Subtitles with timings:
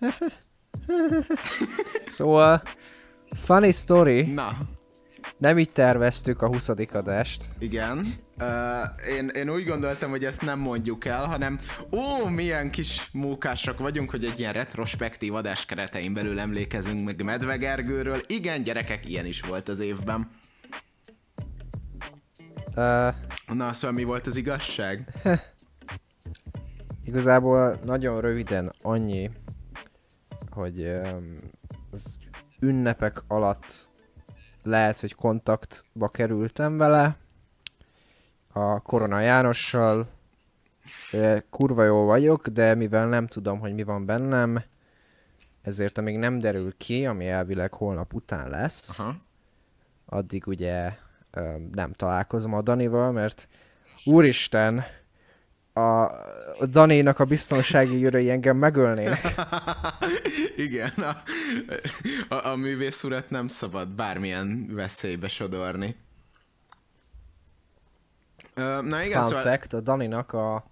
[2.10, 2.62] Szóval,
[3.44, 4.56] funny story, Na,
[5.38, 6.68] nem így terveztük a 20.
[6.92, 7.44] adást.
[7.58, 8.14] igen.
[8.40, 11.58] Uh, én, én úgy gondoltam, hogy ezt nem mondjuk el, hanem
[11.92, 18.20] ó, milyen kis mókások vagyunk, hogy egy ilyen retrospektív adás keretein belül emlékezünk meg Medvegergőről.
[18.26, 20.30] Igen, gyerekek, ilyen is volt az évben.
[22.68, 23.14] Uh,
[23.46, 25.12] Na, szóval mi volt az igazság?
[27.08, 29.30] igazából nagyon röviden annyi,
[30.50, 31.00] hogy
[31.90, 32.18] az
[32.60, 33.90] ünnepek alatt
[34.62, 37.16] lehet, hogy kontaktba kerültem vele,
[38.52, 40.08] a Korona Jánossal,
[41.50, 44.62] kurva jó vagyok, de mivel nem tudom, hogy mi van bennem,
[45.62, 49.16] ezért amíg nem derül ki, ami elvileg holnap után lesz, Aha.
[50.06, 50.92] addig ugye
[51.72, 53.48] nem találkozom a Danival, mert
[54.04, 54.84] úristen,
[55.78, 59.34] a, Daninak a biztonsági őrei engem megölnének.
[60.56, 61.22] Igen, a,
[62.34, 65.96] a, a művész urat nem szabad bármilyen veszélybe sodorni.
[68.54, 69.42] Na igen, Fun szóval...
[69.42, 70.70] fact, a Daninak a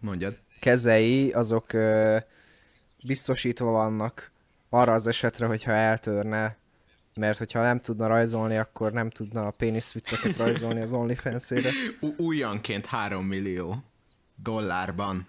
[0.00, 0.38] Mondjad.
[0.60, 2.16] kezei, azok ö,
[3.04, 4.30] biztosítva vannak
[4.68, 6.56] arra az esetre, hogyha eltörne,
[7.14, 11.70] mert hogyha nem tudna rajzolni, akkor nem tudna a péniszvicceket rajzolni az OnlyFans-ére.
[12.16, 13.84] Újonként 3 millió
[14.42, 15.28] dollárban.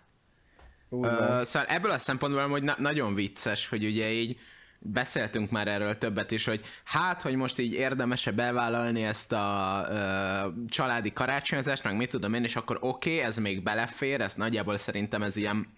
[0.89, 1.45] Van.
[1.45, 4.39] szóval ebből a szempontból hogy na- nagyon vicces, hogy ugye így
[4.80, 10.47] beszéltünk már erről többet is, hogy hát, hogy most így érdemese bevállalni ezt a ö,
[10.69, 14.78] családi karácsonyozást, meg mit tudom én, és akkor oké, okay, ez még belefér, ez nagyjából
[14.78, 15.75] szerintem ez ilyen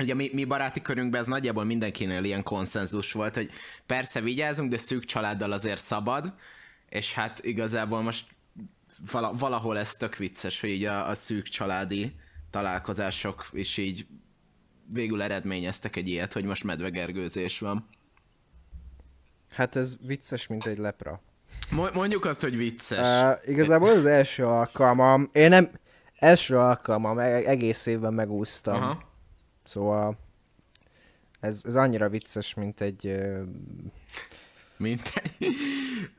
[0.00, 3.50] Ugye mi, mi baráti körünkben ez nagyjából mindenkinél ilyen konszenzus volt, hogy
[3.86, 6.34] persze vigyázunk, de szűk családdal azért szabad,
[6.88, 8.26] és hát igazából most
[9.10, 12.14] vala, valahol ez tök vicces, hogy így a, a szűk családi
[12.50, 14.06] találkozások is így
[14.92, 17.88] végül eredményeztek egy ilyet, hogy most medvegergőzés van.
[19.48, 21.22] Hát ez vicces, mint egy lepra.
[21.70, 23.36] Mo- mondjuk azt, hogy vicces.
[23.38, 25.70] Uh, igazából az első alkalmam, én nem,
[26.18, 28.74] első alkalmam, e- egész évben megúsztam.
[28.82, 29.02] Aha.
[29.64, 30.18] Szóval
[31.40, 33.42] ez, ez annyira vicces, mint egy, ö,
[34.76, 35.12] Mint,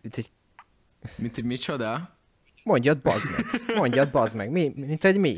[0.01, 0.29] mint egy
[1.15, 2.17] mint egy micsoda?
[2.63, 5.37] Mondjad bazd meg, mondjad bazd meg, mi, mint egy mi?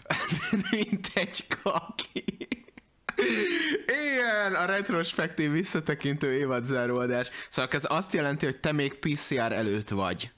[0.70, 2.24] mint egy kaki.
[3.86, 7.30] Igen, a retrospektív visszatekintő évadzáróadás.
[7.48, 10.30] Szóval ez azt jelenti, hogy te még PCR előtt vagy.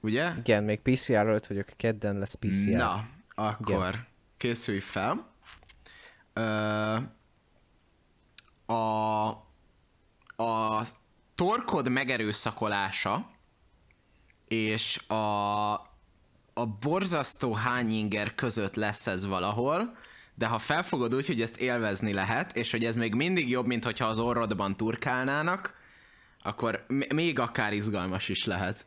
[0.00, 0.32] Ugye?
[0.38, 2.76] Igen, még PCR előtt vagyok, kedden lesz PCR.
[2.76, 4.06] Na, akkor Igen.
[4.36, 5.34] készülj fel.
[6.32, 6.96] Ö,
[8.72, 9.28] a,
[10.36, 10.84] a
[11.36, 13.30] torkod megerőszakolása
[14.48, 15.72] és a,
[16.54, 19.96] a borzasztó hányinger között lesz ez valahol,
[20.34, 23.84] de ha felfogod úgy, hogy ezt élvezni lehet, és hogy ez még mindig jobb, mint
[23.84, 25.74] hogyha az orrodban turkálnának,
[26.42, 28.86] akkor még akár izgalmas is lehet.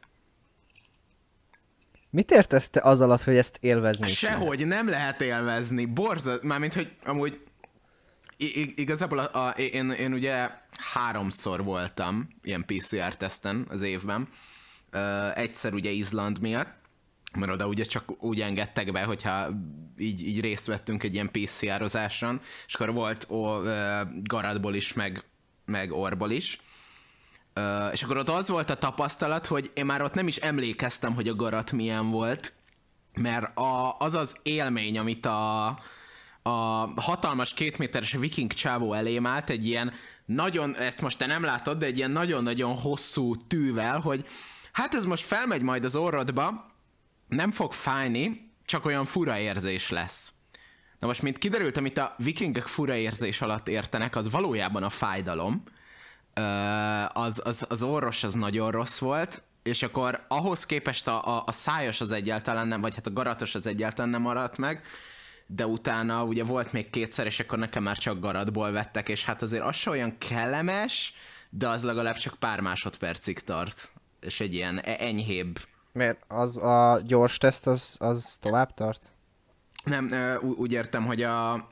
[2.10, 4.16] Mit értesz te az alatt, hogy ezt élvezni lehet?
[4.18, 5.86] Sehogy nem lehet élvezni.
[5.86, 7.40] Borzat, mármint, hogy amúgy
[8.38, 10.50] i- igazából a, a, én, én ugye
[10.94, 14.28] háromszor voltam ilyen PCR-teszten az évben.
[15.34, 16.74] Egyszer ugye Izland miatt,
[17.34, 19.50] mert oda ugye csak úgy engedtek be, hogyha
[19.98, 23.68] így, így részt vettünk egy ilyen PCR-ozáson, és akkor volt ó, uh,
[24.24, 25.24] garadból is, meg,
[25.66, 26.62] meg orból is.
[27.92, 31.28] És akkor ott az volt a tapasztalat, hogy én már ott nem is emlékeztem, hogy
[31.28, 32.54] a garat milyen volt,
[33.14, 35.68] mert a, az az élmény, amit a,
[36.42, 36.52] a
[36.96, 39.94] hatalmas kétméteres viking csávó elém állt, egy ilyen
[40.30, 44.26] nagyon, ezt most te nem látod, de egy ilyen nagyon-nagyon hosszú tűvel, hogy
[44.72, 46.72] hát ez most felmegy majd az orrodba,
[47.28, 50.34] nem fog fájni, csak olyan fura érzés lesz.
[51.00, 55.64] Na most, mint kiderült, amit a vikingek fura érzés alatt értenek, az valójában a fájdalom.
[57.14, 61.52] Az, az, az orros az nagyon rossz volt, és akkor ahhoz képest a, a, a
[61.52, 64.84] szájas az egyáltalán nem, vagy hát a garatos az egyáltalán nem maradt meg,
[65.52, 69.42] de utána ugye volt még kétszer, és akkor nekem már csak garatból vettek, és hát
[69.42, 71.14] azért az se olyan kellemes,
[71.50, 75.60] de az legalább csak pár másodpercig tart, és egy ilyen e- enyhébb
[75.94, 79.12] Mert az a gyors teszt, az, az tovább tart?
[79.84, 80.12] Nem,
[80.42, 81.68] úgy értem, hogy a...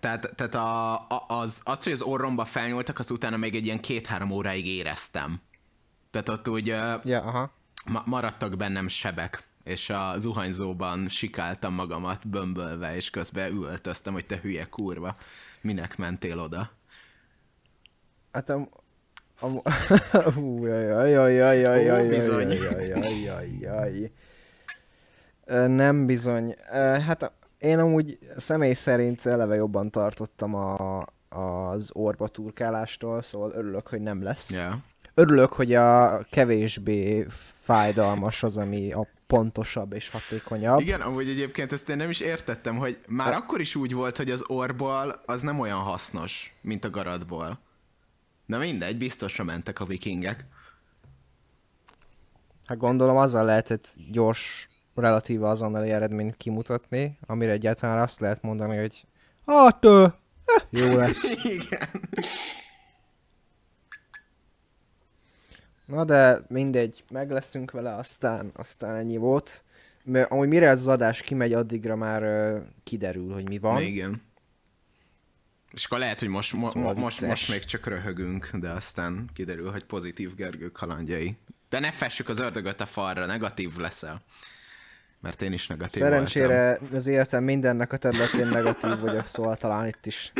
[0.00, 3.80] Tehát, tehát a, a, az, azt, hogy az orromba felnyúltak, azt utána még egy ilyen
[3.80, 5.40] két-három óráig éreztem.
[6.10, 7.52] Tehát ott úgy Ja, aha.
[7.86, 14.38] ma, maradtak bennem sebek, és a zuhanyzóban sikáltam magamat bömbölve, és közben üvöltöztem, hogy te
[14.42, 15.16] hülye kurva,
[15.60, 16.70] minek mentél oda?
[18.32, 18.68] Hát am...
[19.40, 19.62] am...
[20.34, 24.10] Hú, jaj, jaj, jaj, jaj, jaj, jaj, jaj, jaj, jaj, jaj,
[25.66, 26.54] Nem bizony.
[27.06, 33.86] Hát a- Én amúgy személy szerint eleve jobban tartottam a, az orba turkálástól, szóval örülök,
[33.88, 34.56] hogy nem lesz.
[34.56, 34.74] Yeah.
[35.14, 37.26] Örülök, hogy a kevésbé
[37.62, 40.80] fájdalmas az, ami a pontosabb és hatékonyabb.
[40.80, 44.16] Igen, amúgy egyébként ezt én nem is értettem, hogy már Ha- akkor is úgy volt,
[44.16, 47.58] hogy az orból az nem olyan hasznos, mint a garadból.
[48.46, 50.44] Na mindegy, biztosra mentek a vikingek.
[52.66, 59.04] Hát gondolom azzal lehetett gyors, relatíve azonnali eredményt kimutatni, amire egyáltalán azt lehet mondani, hogy
[59.46, 59.84] hát,
[60.70, 61.22] jó lesz.
[61.42, 61.88] Igen.
[65.86, 69.64] Na de mindegy, meg leszünk vele, aztán, aztán ennyi volt.
[70.04, 73.82] Mert amúgy mire ez az adás kimegy, addigra már ö, kiderül, hogy mi van.
[73.82, 74.22] Igen.
[75.72, 79.70] És akkor lehet, hogy most, mo- mo- most, most még csak röhögünk, de aztán kiderül,
[79.70, 81.36] hogy pozitív Gergő kalandjai.
[81.68, 84.22] De ne fessük az ördögöt a falra, negatív leszel.
[85.20, 86.26] Mert én is negatív voltam.
[86.26, 90.32] Szerencsére az életem mindennek a területén negatív vagyok, szóval talán itt is.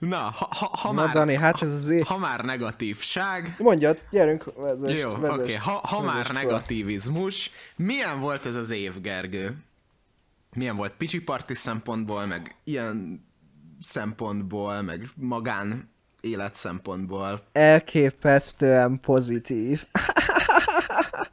[0.00, 2.00] Na, ha, ha, ha, Na már, Dani, hát ez az é...
[2.00, 5.54] ha már negatívság, Mondjad, gyerünk, vezest, Jó, oké, vezest, okay.
[5.54, 6.42] ha, ha már fel.
[6.42, 9.56] negativizmus, milyen volt ez az év, Gergő?
[10.54, 13.24] Milyen volt Picsi Parti szempontból, meg ilyen
[13.80, 17.42] szempontból, meg magán élet szempontból?
[17.52, 19.86] Elképesztően pozitív.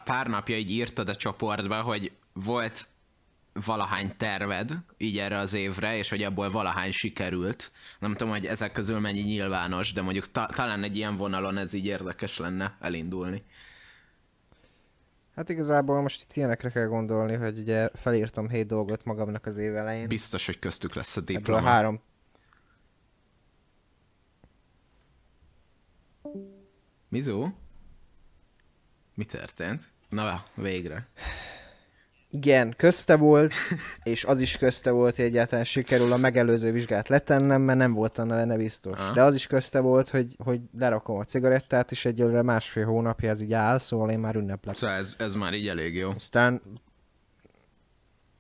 [0.04, 2.88] Pár napja így írtad a csoportba, hogy volt
[3.66, 7.72] valahány terved így erre az évre, és hogy abból valahány sikerült.
[8.00, 11.74] Nem tudom, hogy ezek közül mennyi nyilvános, de mondjuk ta- talán egy ilyen vonalon ez
[11.74, 13.44] így érdekes lenne elindulni.
[15.36, 19.76] Hát igazából most itt ilyenekre kell gondolni, hogy ugye felírtam hét dolgot magamnak az év
[19.76, 20.08] elején.
[20.08, 21.68] Biztos, hogy köztük lesz a Ebből a diploma.
[21.68, 22.02] három
[27.10, 27.48] Mizu?
[29.14, 29.92] Mi történt?
[30.10, 31.08] Na, végre.
[32.38, 33.54] Igen, közte volt,
[34.04, 38.28] és az is közte volt, hogy egyáltalán sikerül a megelőző vizsgát letennem, mert nem voltam
[38.28, 39.00] benne biztos.
[39.00, 39.14] Aha.
[39.14, 43.42] De az is közte volt, hogy, hogy lerakom a cigarettát, és egyelőre másfél hónapja ez
[43.42, 44.76] így áll, szóval én már ünneplek.
[44.76, 46.10] Szóval ez, ez már így elég jó.
[46.10, 46.62] Aztán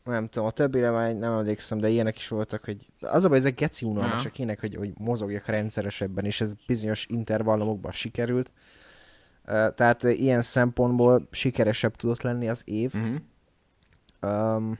[0.03, 3.37] nem tudom, a többire már nem emlékszem, de ilyenek is voltak, hogy az a baj,
[3.37, 8.51] ezek geci unalmasak ének, hogy, hogy mozogjak rendszeresebben, és ez bizonyos intervallumokban sikerült.
[9.75, 12.91] Tehát ilyen szempontból sikeresebb tudott lenni az év.
[12.95, 13.15] Uh-huh.
[14.21, 14.77] Um,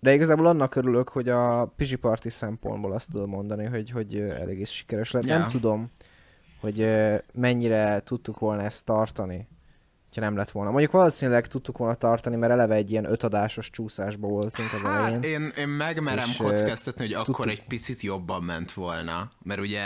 [0.00, 4.60] de igazából annak örülök, hogy a Pizsi Party szempontból azt tudom mondani, hogy, hogy elég
[4.60, 5.24] is sikeres lett.
[5.24, 5.38] Ja.
[5.38, 5.90] Nem tudom,
[6.60, 6.90] hogy
[7.32, 9.48] mennyire tudtuk volna ezt tartani,
[10.14, 10.70] ha nem lett volna.
[10.70, 15.14] Mondjuk valószínűleg tudtuk volna tartani, mert eleve egy ilyen ötadásos csúszásba voltunk az elején.
[15.14, 19.30] Hát én, én megmerem És, kockáztatni, hogy akkor egy picit jobban ment volna.
[19.42, 19.82] Mert ugye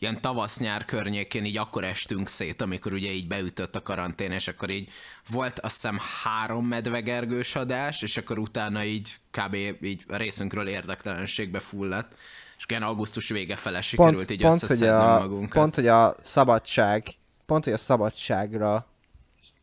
[0.00, 4.70] ilyen tavasz-nyár környékén így akkor estünk szét, amikor ugye így beütött a karantén, és akkor
[4.70, 4.88] így
[5.30, 9.54] volt azt hiszem három medvegergős adás, és akkor utána így kb.
[9.82, 12.12] így a részünkről érdektelenségbe fulladt.
[12.58, 15.62] És ilyen augusztus vége fele sikerült pont, így pont, hogy a, magunkat.
[15.62, 17.06] pont, hogy a szabadság,
[17.46, 18.86] pont, hogy a szabadságra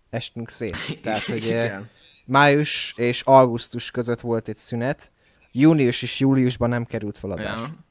[0.10, 0.78] estünk szét.
[1.04, 1.90] Tehát, hogy ö, Igen.
[2.26, 5.12] május és augusztus között volt egy szünet,
[5.52, 7.60] június és júliusban nem került feladás.
[7.60, 7.86] Ja.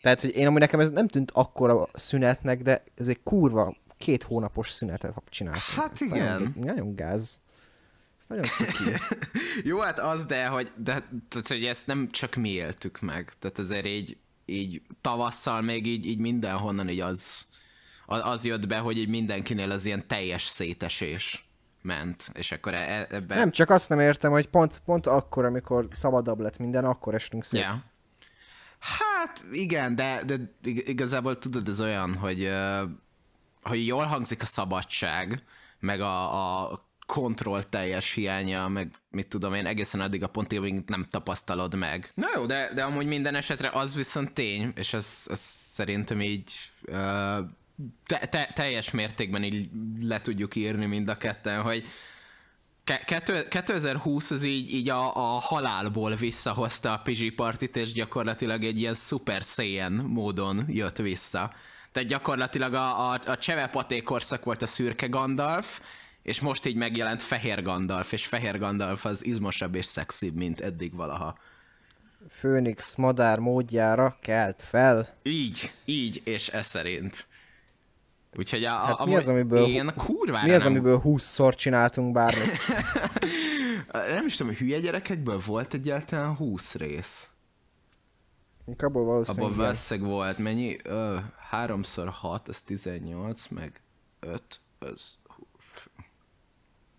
[0.00, 4.22] Tehát, hogy én amúgy nekem ez nem tűnt akkora szünetnek, de ez egy kurva két
[4.22, 5.64] hónapos szünetet csináltunk.
[5.76, 6.42] Hát Ez igen.
[6.42, 7.40] Nagyon, nagyon gáz.
[8.18, 8.44] Ez nagyon.
[9.64, 10.92] Jó, hát az, de hogy, de,
[11.28, 13.32] tehát, hogy ezt nem csak mi éltük meg.
[13.38, 17.46] Tehát azért így, így tavasszal még így, így mindenhonnan így az,
[18.06, 21.48] az, jött be, hogy így mindenkinél az ilyen teljes szétesés
[21.82, 22.30] ment.
[22.34, 23.34] És akkor e, ebbe...
[23.34, 27.44] nem, csak azt nem értem, hogy pont, pont akkor, amikor szabadabb lett minden, akkor estünk
[27.44, 27.60] szét.
[27.60, 27.89] Ja.
[28.80, 32.50] Hát igen, de, de ig- igazából tudod, ez olyan, hogy,
[33.62, 35.42] hogy jól hangzik a szabadság,
[35.80, 40.82] meg a, a kontroll teljes hiánya, meg mit tudom én, egészen addig a pontig, amíg
[40.86, 42.12] nem tapasztalod meg.
[42.14, 46.52] Na jó, de, de amúgy minden esetre az viszont tény, és ez, ez szerintem így
[48.06, 49.68] te, te, teljes mértékben így
[50.00, 51.84] le tudjuk írni mind a ketten, hogy
[53.48, 58.94] 2020 az így, így a, a halálból visszahozta a Pizsi Partit, és gyakorlatilag egy ilyen
[58.94, 61.52] Super Saiyan módon jött vissza.
[61.92, 65.80] Tehát gyakorlatilag a, a, a csevepaté korszak volt a szürke Gandalf,
[66.22, 70.94] és most így megjelent fehér Gandalf, és fehér Gandalf az izmosabb és szexibb, mint eddig
[70.94, 71.38] valaha.
[72.30, 75.16] Főnix madár módjára kelt fel.
[75.22, 77.26] Így, így, és ez szerint.
[78.38, 81.54] Úgyhogy a, a, Hát mi amúgy az, amiből- én kurvára Mi az, nem, amiből 20-szor
[81.54, 82.52] csináltunk bármit?
[84.14, 87.28] nem is tudom, hogy hülye gyerekekből volt egyáltalán 20 rész.
[88.78, 89.64] Abból valószínűleg igen.
[89.64, 90.78] valószínűleg volt mennyi?
[90.82, 91.16] Ö,
[91.52, 93.80] 3x6, az 18, meg
[94.20, 94.42] 5,
[94.78, 95.18] az...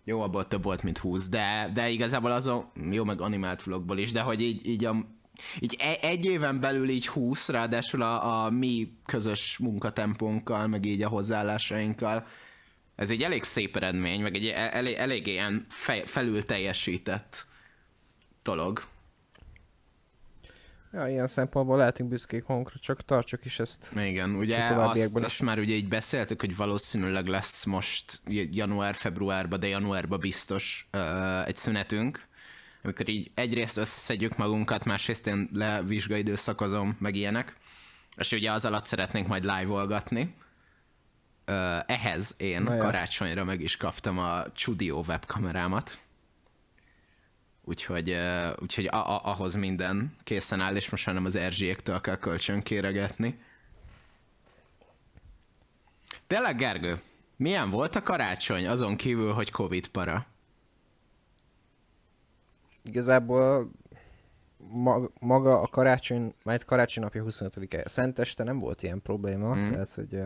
[0.04, 4.12] Jó, abból több volt, mint 20, de, de igazából azon, jó, meg animált vlogból is,
[4.12, 4.96] de hogy így, így, a,
[5.60, 11.02] így e, egy éven belül így 20, ráadásul a, a mi közös munkatempónkkal, meg így
[11.02, 12.26] a hozzáállásainkkal,
[12.96, 17.46] ez egy elég szép eredmény, meg egy elég, elég ilyen fe, felül teljesített
[18.42, 18.90] dolog.
[20.92, 23.92] Ja, ilyen szempontból lehetünk büszkék magunkra, csak tartsuk is ezt.
[23.96, 28.20] Igen, ugye azt, azt már ugye így beszéltük, hogy valószínűleg lesz most
[28.50, 32.28] január-februárban, de januárban biztos uh, egy szünetünk,
[32.82, 37.56] amikor így egyrészt összeszedjük magunkat, másrészt én levizsgaidőszakozom, meg ilyenek,
[38.16, 40.34] és ugye az alatt szeretnénk majd live-olgatni.
[41.86, 45.98] Ehhez én Na karácsonyra meg is kaptam a Chudio webkamerámat.
[47.64, 48.16] Úgyhogy,
[48.58, 52.62] úgyhogy a- a- ahhoz minden készen áll, és most már nem az Erzsiéktől kell kölcsön
[52.62, 53.40] kéregetni.
[56.26, 57.00] Tényleg, Gergő,
[57.36, 60.26] milyen volt a karácsony, azon kívül, hogy Covid para?
[62.84, 63.70] Igazából
[65.20, 69.70] maga a karácsony, majd karácsony napja 25-e, Szenteste nem volt ilyen probléma, mm.
[69.70, 70.18] tehát hogy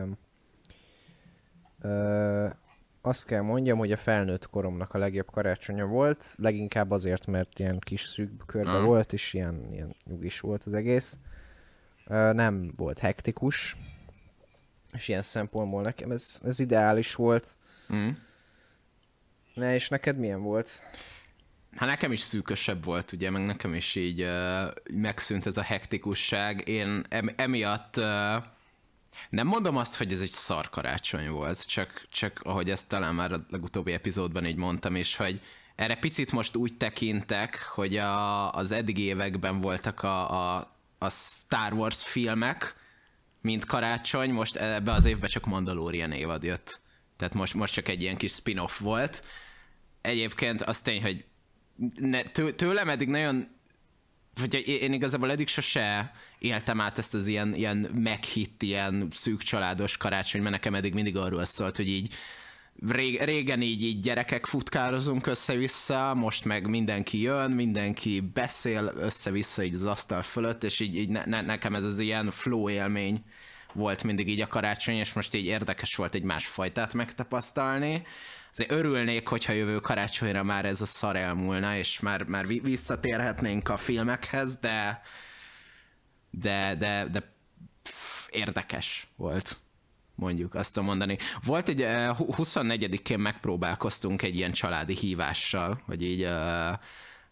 [1.81, 2.47] ö,
[3.01, 7.79] azt kell mondjam, hogy a felnőtt koromnak a legjobb karácsonya volt, leginkább azért, mert ilyen
[7.79, 8.83] kis szűk körbe mm.
[8.83, 11.17] volt, és ilyen, ilyen nyugis volt az egész.
[12.07, 13.77] Ö, nem volt hektikus,
[14.93, 17.57] és ilyen szempontból nekem ez, ez ideális volt.
[17.93, 18.09] Mm.
[19.53, 20.83] Ne, és neked milyen volt?
[21.77, 26.67] Hát nekem is szűkösebb volt, ugye, meg nekem is így uh, megszűnt ez a hektikusság.
[26.67, 28.03] Én em- emiatt uh,
[29.29, 33.31] nem mondom azt, hogy ez egy szar karácsony volt, csak, csak ahogy ezt talán már
[33.31, 35.41] a legutóbbi epizódban így mondtam is, hogy
[35.75, 41.73] erre picit most úgy tekintek, hogy a, az eddigi években voltak a, a, a Star
[41.73, 42.75] Wars filmek,
[43.41, 46.79] mint karácsony, most ebbe az évben csak Mandalorian évad jött.
[47.17, 49.23] Tehát most, most csak egy ilyen kis spin-off volt.
[50.01, 51.25] Egyébként az tény, hogy
[51.95, 53.47] ne, tő, tőlem eddig nagyon
[54.39, 59.97] vagy én igazából eddig sose éltem át ezt az ilyen, ilyen meghitt, ilyen szűk családos
[59.97, 62.13] karácsony, mert nekem eddig mindig arról szólt, hogy így
[63.19, 69.85] régen így, így gyerekek futkározunk össze-vissza, most meg mindenki jön, mindenki beszél össze-vissza így az
[69.85, 73.23] asztal fölött, és így, így ne, ne, nekem ez az ilyen flow élmény
[73.73, 78.05] volt mindig így a karácsony, és most így érdekes volt egy másfajtát megtapasztalni
[78.57, 83.77] azért örülnék, hogyha jövő karácsonyra már ez a szar elmúlna, és már, már visszatérhetnénk a
[83.77, 85.01] filmekhez, de
[86.29, 87.33] de, de, de
[87.83, 89.57] pff, érdekes volt
[90.15, 91.17] mondjuk azt tudom mondani.
[91.43, 96.79] Volt egy 24-én megpróbálkoztunk egy ilyen családi hívással, hogy így uh,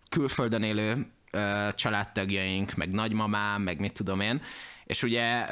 [0.10, 4.42] külföldön élő uh, családtagjaink, meg nagymamám, meg mit tudom én,
[4.86, 5.46] és ugye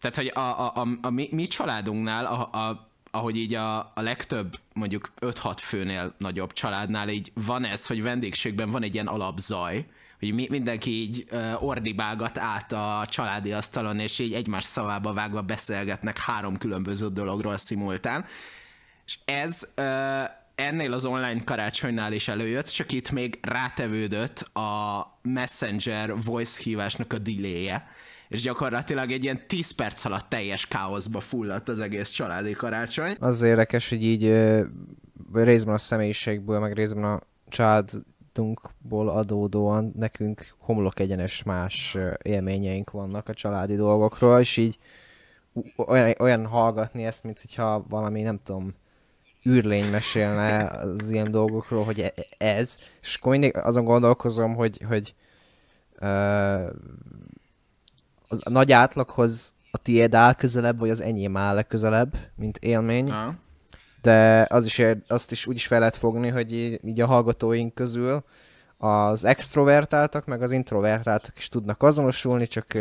[0.00, 4.00] tehát, hogy a, a, a, a mi, mi családunknál a, a ahogy így a, a
[4.02, 9.86] legtöbb, mondjuk 5-6 főnél nagyobb családnál így van ez, hogy vendégségben van egy ilyen alapzaj,
[10.18, 11.26] hogy mi, mindenki így
[11.60, 18.24] ordibálgat át a családi asztalon, és így egymás szavába vágva beszélgetnek három különböző dologról szimultán.
[19.06, 19.74] És ez
[20.54, 27.18] ennél az online karácsonynál is előjött, csak itt még rátevődött a Messenger voice hívásnak a
[27.18, 27.88] delay-je
[28.28, 33.16] és gyakorlatilag egy ilyen 10 perc alatt teljes káoszba fulladt az egész családi karácsony.
[33.20, 34.22] Az érdekes, hogy így
[35.32, 43.34] részben a személyiségből, meg részben a családunkból adódóan nekünk homlok egyenes más élményeink vannak a
[43.34, 44.78] családi dolgokról, és így
[45.76, 48.74] olyan, olyan hallgatni ezt, mint hogyha valami, nem tudom,
[49.48, 55.14] űrlény mesélne az ilyen dolgokról, hogy e, ez, és akkor mindig azon gondolkozom, hogy, hogy
[56.00, 56.70] uh,
[58.28, 63.10] az a nagy átlaghoz a tiéd áll közelebb, vagy az enyém áll legközelebb, mint élmény.
[63.10, 63.34] Ha.
[64.02, 67.74] De az is, azt is úgy is fel lehet fogni, hogy így, így a hallgatóink
[67.74, 68.24] közül
[68.76, 72.78] az extrovertáltak, meg az introvertáltak is tudnak azonosulni, csak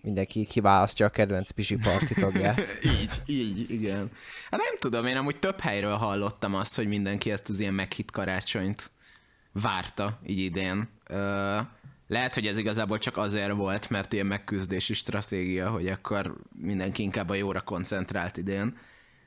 [0.00, 2.60] mindenki kiválasztja a kedvenc pisi parti tagját.
[3.00, 4.10] így, így, igen.
[4.50, 8.10] Hát nem tudom, én amúgy több helyről hallottam azt, hogy mindenki ezt az ilyen meghit
[8.10, 8.90] karácsonyt
[9.52, 10.88] várta így idén.
[11.10, 11.58] Uh,
[12.08, 17.28] lehet, hogy ez igazából csak azért volt, mert ilyen megküzdési stratégia, hogy akkor mindenki inkább
[17.28, 18.78] a jóra koncentrált idén.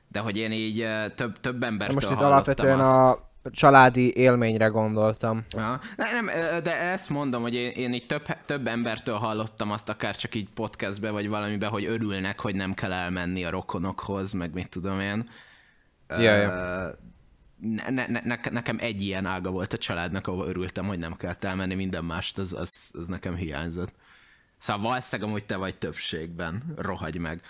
[0.08, 3.18] De hogy én így több, több embertől Most itt alapvetően azt...
[3.42, 5.44] a családi élményre gondoltam.
[5.50, 5.80] Ja.
[5.96, 6.26] Nem,
[6.62, 10.48] de ezt mondom, hogy én, én így több, több embertől hallottam azt akár csak így
[10.54, 15.28] podcastbe, vagy valamibe, hogy örülnek, hogy nem kell elmenni a rokonokhoz, meg mit tudom én.
[16.08, 16.98] Ja, ja
[17.62, 21.44] ne, ne, ne, nekem egy ilyen ága volt a családnak, ahol örültem, hogy nem kellett
[21.44, 23.92] elmenni, minden mást, az, az, az nekem hiányzott.
[24.58, 27.42] Szóval valószínűleg amúgy te vagy többségben, rohagy meg.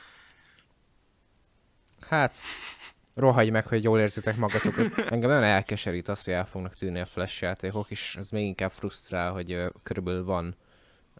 [2.09, 2.37] Hát,
[3.14, 4.99] rohagy meg, hogy jól érzitek magatokat.
[4.99, 8.73] Engem nagyon elkeserít azt, hogy el fognak tűnni a flash játékok, és ez még inkább
[8.73, 10.57] frusztrál, hogy uh, körülbelül van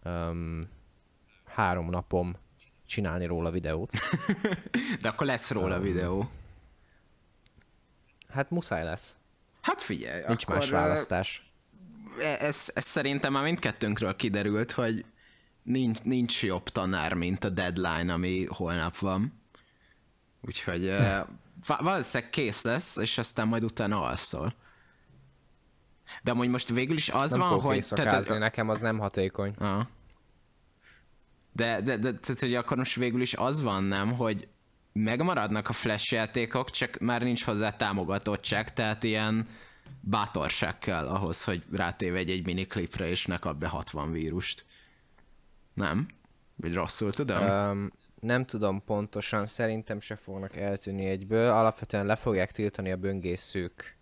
[0.05, 0.69] um,
[1.45, 2.37] három napom
[2.87, 3.91] csinálni róla videót.
[5.03, 6.31] De akkor lesz róla um, videó.
[8.33, 9.17] Hát muszáj lesz.
[9.61, 11.53] Hát figyelj, Nincs akkor, más választás.
[12.19, 15.05] Ez, ez szerintem már mindkettőnkről kiderült, hogy
[15.63, 19.41] nincs, nincs jobb tanár, mint a deadline, ami holnap van.
[20.41, 21.19] Úgyhogy uh,
[21.81, 24.55] valószínűleg kész lesz, és aztán majd utána alszol.
[26.23, 27.87] De amúgy most végül is az nem van, hogy...
[27.89, 29.55] Tehát, nekem az nem hatékony.
[29.59, 29.87] Uh.
[31.53, 34.49] De, de, de tehát, hogy akkor most végül is az van, nem, hogy
[34.93, 39.49] megmaradnak a flash játékok, csak már nincs hozzá támogatottság, tehát ilyen
[40.01, 44.65] bátorság kell ahhoz, hogy rátéve egy, egy miniklipre, és ne kap be 60 vírust.
[45.75, 46.09] Nem?
[46.57, 47.49] Vagy rosszul tudom?
[47.49, 51.51] Um, nem tudom pontosan, szerintem se fognak eltűnni egyből.
[51.51, 53.97] Alapvetően le fogják tiltani a böngészők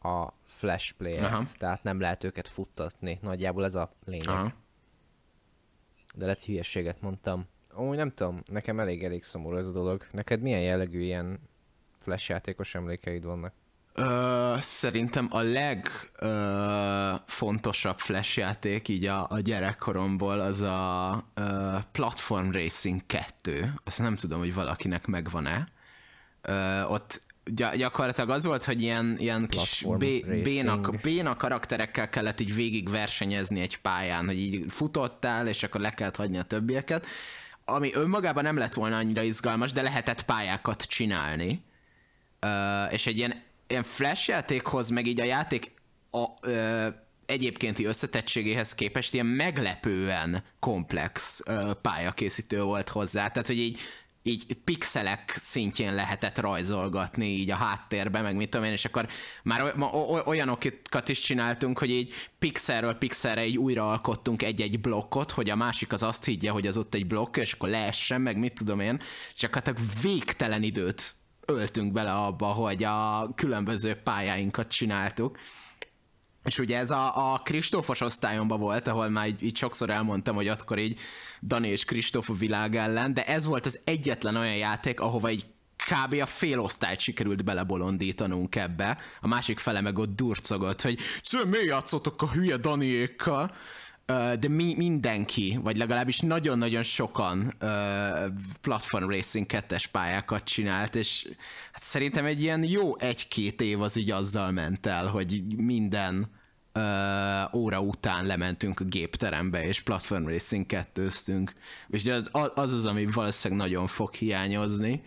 [0.00, 3.18] a flash player tehát nem lehet őket futtatni.
[3.22, 4.28] Nagyjából ez a lényeg.
[4.28, 4.52] Aha.
[6.14, 7.46] De lehet hülyeséget mondtam.
[7.76, 10.06] Ó, nem tudom, nekem elég-elég szomorú ez a dolog.
[10.10, 11.40] Neked milyen jellegű ilyen
[11.98, 13.52] flash játékos emlékeid vannak?
[13.94, 23.00] Ö, szerintem a legfontosabb flash játék így a, a gyerekkoromból az a ö, Platform Racing
[23.06, 23.72] 2.
[23.84, 25.68] Azt nem tudom, hogy valakinek megvan-e.
[26.42, 27.28] Ö, ott
[27.76, 29.86] gyakorlatilag az volt, hogy ilyen, ilyen kis
[30.42, 35.90] béna, béna karakterekkel kellett így végig versenyezni egy pályán, hogy így futottál, és akkor le
[35.90, 37.06] kellett hagyni a többieket,
[37.74, 41.64] ami önmagában nem lett volna annyira izgalmas, de lehetett pályákat csinálni.
[42.42, 45.72] Uh, és egy ilyen, ilyen flash játékhoz, meg így a játék
[46.10, 46.86] a, uh,
[47.26, 53.28] egyébkénti összetettségéhez képest ilyen meglepően komplex uh, pályakészítő volt hozzá.
[53.28, 53.78] Tehát, hogy így
[54.22, 59.08] így pixelek szintjén lehetett rajzolgatni így a háttérbe, meg mit tudom én, és akkor
[59.42, 59.74] már
[60.24, 65.92] olyanokat is csináltunk, hogy így pixelről pixelre így újra alkottunk egy-egy blokkot, hogy a másik
[65.92, 69.02] az azt higgye, hogy az ott egy blokk, és akkor leessen, meg mit tudom én,
[69.34, 69.62] és akkor
[70.02, 71.14] végtelen időt
[71.46, 75.38] öltünk bele abba, hogy a különböző pályáinkat csináltuk.
[76.44, 80.48] És ugye ez a, a Kristófos osztályomban volt, ahol már így, így sokszor elmondtam, hogy
[80.48, 80.98] akkor így
[81.42, 85.46] Dani és Kristóf a világ ellen, de ez volt az egyetlen olyan játék, ahova egy
[85.76, 86.14] kb.
[86.20, 90.98] a fél osztályt sikerült belebolondítanunk ebbe, a másik fele meg ott durcogott, hogy
[91.46, 93.54] miért játszottok a hülye Daniékkal?
[94.40, 97.54] De mi, mindenki, vagy legalábbis nagyon-nagyon sokan
[98.60, 101.28] Platform Racing 2-es pályákat csinált, és
[101.72, 106.38] hát szerintem egy ilyen jó egy-két év az így azzal ment el, hogy minden
[107.52, 111.50] óra után lementünk a gépterembe, és Platform Racing 2-ztünk.
[111.88, 115.02] És az, az az, ami valószínűleg nagyon fog hiányozni.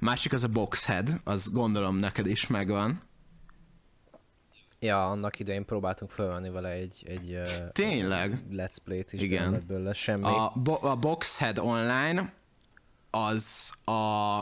[0.00, 3.02] Másik az a Boxhead, az gondolom neked is megvan.
[4.78, 7.38] Ja, annak idején próbáltunk felvenni vele egy, egy
[7.72, 8.42] Tényleg?
[8.52, 9.50] let's play-t is, Igen.
[9.50, 10.24] de belőle semmi.
[10.24, 12.32] A, bo- a Boxhead Online
[13.10, 14.40] az a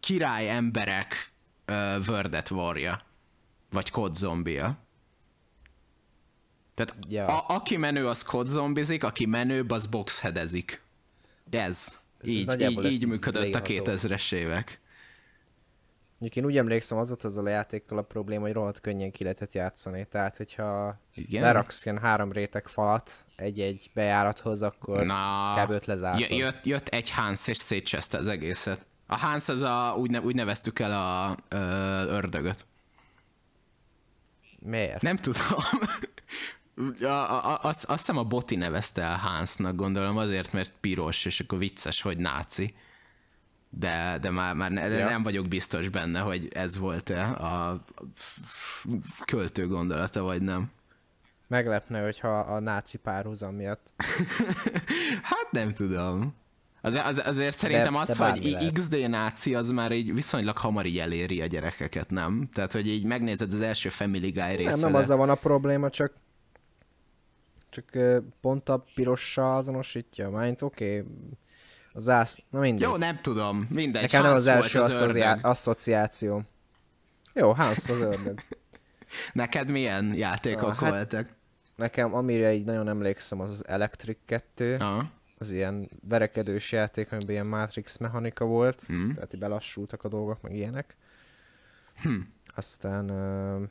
[0.00, 1.32] király emberek
[1.68, 3.02] uh, vördet varja.
[3.70, 4.78] Vagy kod zombia.
[6.74, 7.26] Tehát ja.
[7.26, 10.82] a, aki menő, az kod zombizik, aki menőbb, az boxheadezik.
[11.50, 11.98] Ez.
[12.20, 14.80] ez így, így, így működött a 2000-es évek.
[16.18, 19.22] Mondjuk én úgy emlékszem, az volt azzal a játékkal a probléma, hogy rohadt könnyen ki
[19.22, 20.06] lehetett játszani.
[20.10, 21.42] Tehát, hogyha Igen?
[21.42, 25.84] leraksz ilyen három réteg falat egy-egy bejárathoz, akkor Na, kb.
[25.84, 26.30] lezártad.
[26.30, 28.86] Jött, jött egy Hans és szétcseszte az egészet.
[29.06, 31.56] A Hans az a, úgy, ne, úgy neveztük el a ö,
[32.08, 32.64] ördögöt.
[34.58, 35.02] Miért?
[35.02, 35.42] Nem tudom.
[37.00, 41.24] a, a, a, azt, azt hiszem a Boti nevezte el Hansnak, gondolom azért, mert piros,
[41.24, 42.74] és akkor vicces, hogy náci
[43.70, 45.08] de, de már, már ne, ja.
[45.08, 47.84] nem vagyok biztos benne, hogy ez volt-e a
[49.24, 50.70] költő gondolata, vagy nem.
[51.46, 53.92] Meglepne, hogyha a náci párhuzam miatt.
[55.30, 56.34] hát nem tudom.
[56.80, 58.72] Az, az, azért szerintem de, az, de hogy lehet.
[58.72, 62.48] XD náci, az már így viszonylag hamar így eléri a gyerekeket, nem?
[62.52, 64.70] Tehát, hogy így megnézed az első Family Guy részre.
[64.70, 66.12] Nem, nem azzal van a probléma, csak
[67.70, 67.84] csak
[68.40, 70.30] pont a pirossal azonosítja.
[70.30, 71.12] Mind oké, okay,
[71.92, 72.38] az ász...
[72.50, 72.88] Na mindegy.
[72.88, 73.66] Jó, nem tudom.
[73.70, 74.02] Mindegy.
[74.02, 75.38] Nekem nem az első az asszociá...
[75.42, 76.42] asszociáció.
[77.32, 78.42] Jó, Hans az ördög.
[79.32, 81.28] Neked milyen játékok ah, hát voltak?
[81.76, 84.74] Nekem, amire így nagyon emlékszem, az az Electric 2.
[84.74, 85.10] Aha.
[85.38, 88.82] Az ilyen verekedős játék, amiben ilyen Matrix mechanika volt.
[88.82, 89.14] Hmm.
[89.14, 90.96] Tehát így belassultak a dolgok, meg ilyenek.
[92.02, 92.20] Hm.
[92.54, 93.10] Aztán...
[93.10, 93.68] Uh,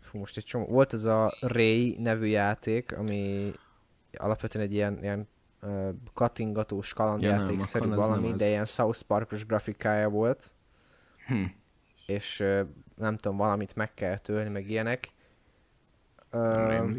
[0.00, 0.66] fú, most egy csomó...
[0.66, 3.52] Volt ez a Ray nevű játék, ami
[4.12, 5.28] alapvetően egy ilyen, ilyen
[6.14, 10.54] kattingatós kalandjáték ja, valami, de ilyen South Parkos grafikája volt.
[11.26, 11.44] Hm.
[12.06, 12.62] és ö,
[12.96, 15.08] nem tudom, valamit meg kell tölni, meg ilyenek.
[16.30, 16.96] Nem Ö,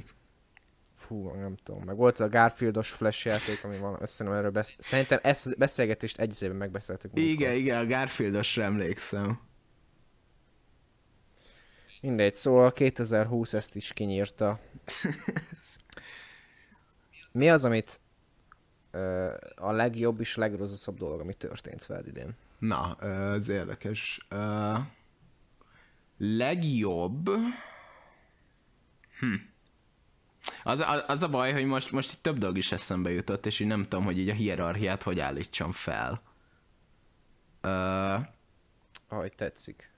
[0.96, 4.76] fú, nem tudom, meg volt a Garfieldos Flash játék, ami van, összenem erről besz...
[4.78, 7.12] Szerintem ezt a beszélgetést egy évben megbeszéltük.
[7.12, 7.34] múltkor.
[7.34, 9.40] Igen, igen, a Garfielosra emlékszem.
[12.02, 14.60] Mindegy, szóval 2020 ezt is kinyírta.
[17.32, 18.00] Mi az, amit
[19.56, 22.36] a legjobb és legrosszabb dolog, ami történt veled idén?
[22.60, 24.28] Na, ö, ez érdekes.
[26.18, 27.30] Legjobb...
[29.20, 29.34] Hm.
[30.64, 33.60] Az, az, az a baj, hogy most, most itt több dolog is eszembe jutott, és
[33.60, 36.22] így nem tudom, hogy így a hierarchiát hogy állítsam fel.
[37.64, 38.26] Uh,
[39.08, 39.93] Ahogy tetszik.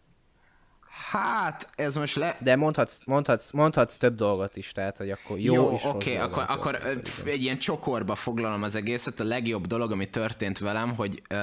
[0.96, 2.38] Hát, ez most le...
[2.40, 6.46] De mondhatsz, mondhatsz, mondhatsz több dolgot is, tehát, hogy akkor jó, Jó, rossz oké, akkor,
[6.48, 7.34] akkor történt idén.
[7.34, 9.20] egy ilyen csokorba foglalom az egészet.
[9.20, 11.36] A legjobb dolog, ami történt velem, hogy ö,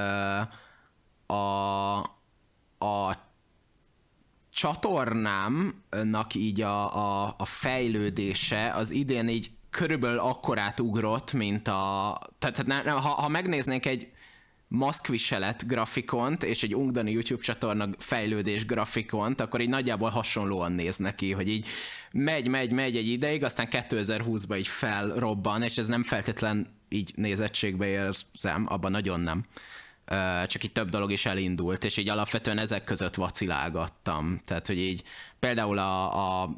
[1.34, 1.98] a,
[2.78, 3.16] a
[4.50, 12.18] csatornámnak így a, a, a fejlődése az idén így körülbelül akkorát ugrott, mint a...
[12.38, 14.12] Tehát, tehát ne, ne, ha, ha megnéznénk egy
[14.72, 21.32] maszkviselet grafikont és egy ungdani YouTube csatorna fejlődés grafikont, akkor így nagyjából hasonlóan néz neki,
[21.32, 21.66] hogy így
[22.12, 27.86] megy, megy, megy egy ideig, aztán 2020-ban így felrobban, és ez nem feltétlen így nézettségbe
[27.86, 29.44] érzem, abban nagyon nem.
[30.46, 34.40] Csak így több dolog is elindult, és így alapvetően ezek között vacilálgattam.
[34.44, 35.02] Tehát, hogy így
[35.38, 36.50] például a, a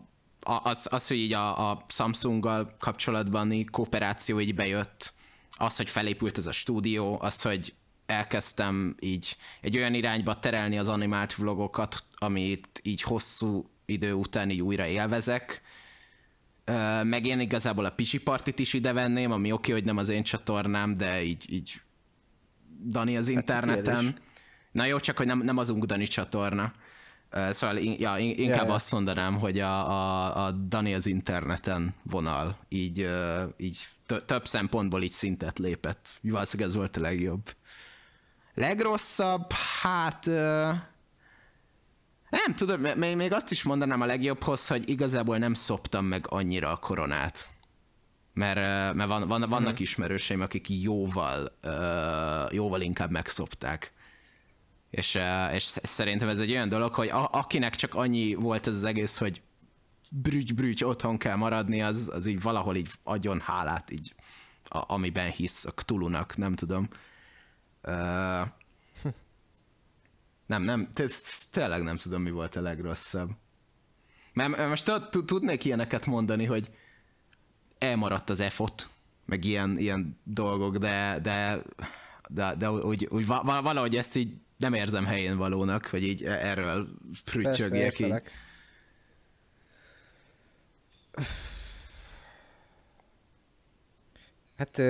[0.47, 5.13] az, az, hogy így a, a Samsunggal kapcsolatban így kooperáció így bejött,
[5.57, 7.75] az, hogy felépült ez a stúdió, az, hogy
[8.07, 14.61] elkezdtem így egy olyan irányba terelni az animált vlogokat, amit így hosszú idő után így
[14.61, 15.63] újra élvezek.
[17.03, 20.23] Meg én igazából a Pisi Partit is ide venném, ami oké, hogy nem az én
[20.23, 21.81] csatornám, de így, így
[22.89, 24.05] Dani az interneten.
[24.05, 24.13] is.
[24.73, 26.73] Na jó, csak hogy nem, nem az Ungdani csatorna.
[27.51, 28.75] Szóval in- ja, in- inkább ja.
[28.75, 32.59] azt mondanám, hogy a, a, a Dani az interneten vonal.
[32.69, 33.09] Így,
[33.57, 36.11] így tö- több szempontból így szintet lépett.
[36.23, 37.55] Valószínűleg ez volt a legjobb.
[38.55, 40.27] Legrosszabb, hát...
[42.31, 46.77] Nem tudom, még, azt is mondanám a legjobbhoz, hogy igazából nem szoptam meg annyira a
[46.77, 47.49] koronát.
[48.33, 51.59] Mert, mert van, van, vannak ismerőseim, akik jóval,
[52.51, 53.93] jóval inkább megszopták.
[54.91, 55.19] És,
[55.53, 58.85] és sz- szerintem ez egy olyan dolog, hogy a, akinek csak annyi volt ez az
[58.85, 59.43] egész, hogy
[60.11, 64.15] brügy, brügy, otthon kell maradni, az, az így valahol így adjon hálát így,
[64.69, 66.89] a, amiben hisz a Cthulhu-nak, nem tudom.
[70.47, 70.89] Nem, nem,
[71.51, 73.31] tényleg nem tudom, mi volt a legrosszabb.
[74.33, 76.71] Mert most tud- tud- tudnék ilyeneket mondani, hogy
[77.79, 78.89] elmaradt az EFOT,
[79.25, 81.63] meg ilyen, ilyen dolgok, de, de,
[82.29, 86.25] de, de úgy, úgy va- va- valahogy ezt így nem érzem helyén valónak, hogy így
[86.25, 86.89] e- erről
[87.25, 88.15] früccsögjek így.
[94.57, 94.83] Hát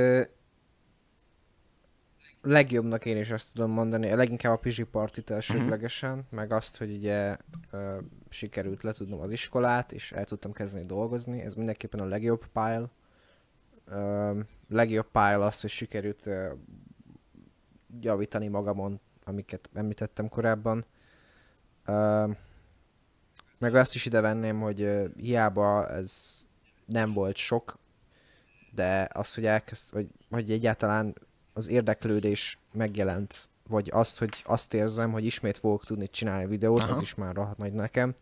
[2.45, 6.33] legjobbnak én is azt tudom mondani, leginkább a Pizsi Partit elsődlegesen, uh-huh.
[6.33, 7.37] meg azt, hogy ugye
[7.71, 12.91] ö, sikerült letudnom az iskolát, és el tudtam kezdeni dolgozni, ez mindenképpen a legjobb pile.
[13.87, 16.53] Ö, legjobb pile az, hogy sikerült ö,
[18.01, 20.85] javítani magamon, amiket említettem korábban.
[21.85, 22.27] Ö,
[23.61, 26.43] meg azt is ide venném, hogy ö, hiába ez
[26.85, 27.79] nem volt sok,
[28.75, 31.15] de az, hogy elkezd, hogy, hogy egyáltalán
[31.55, 33.35] az érdeklődés megjelent,
[33.69, 36.93] vagy az, hogy azt érzem, hogy ismét fogok tudni csinálni videót, Aha.
[36.93, 38.14] az is már rohadt nagy nekem.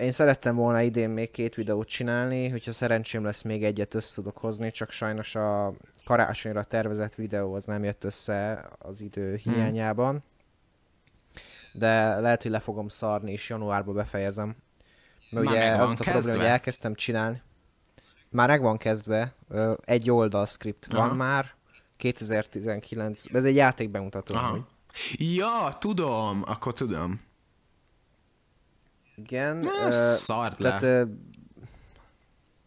[0.00, 4.38] Én szerettem volna idén még két videót csinálni, hogyha szerencsém lesz még egyet össze tudok
[4.38, 5.72] hozni, csak sajnos a
[6.04, 10.22] karácsonyra tervezett videó az nem jött össze az idő hiányában.
[11.72, 14.56] De lehet, hogy le fogom szarni, és januárba befejezem.
[15.30, 17.42] Mert Már ugye az a probléma, hogy elkezdtem csinálni.
[18.28, 19.34] Már meg van kezdve,
[19.84, 21.54] egy oldal script van már,
[22.00, 24.34] 2019, ez egy játék bemutató.
[24.34, 24.66] Aha.
[25.12, 27.20] Ja, tudom, akkor tudom.
[29.16, 29.56] Igen.
[29.56, 30.68] Na, ö, szard le.
[30.68, 31.04] tehát, ö,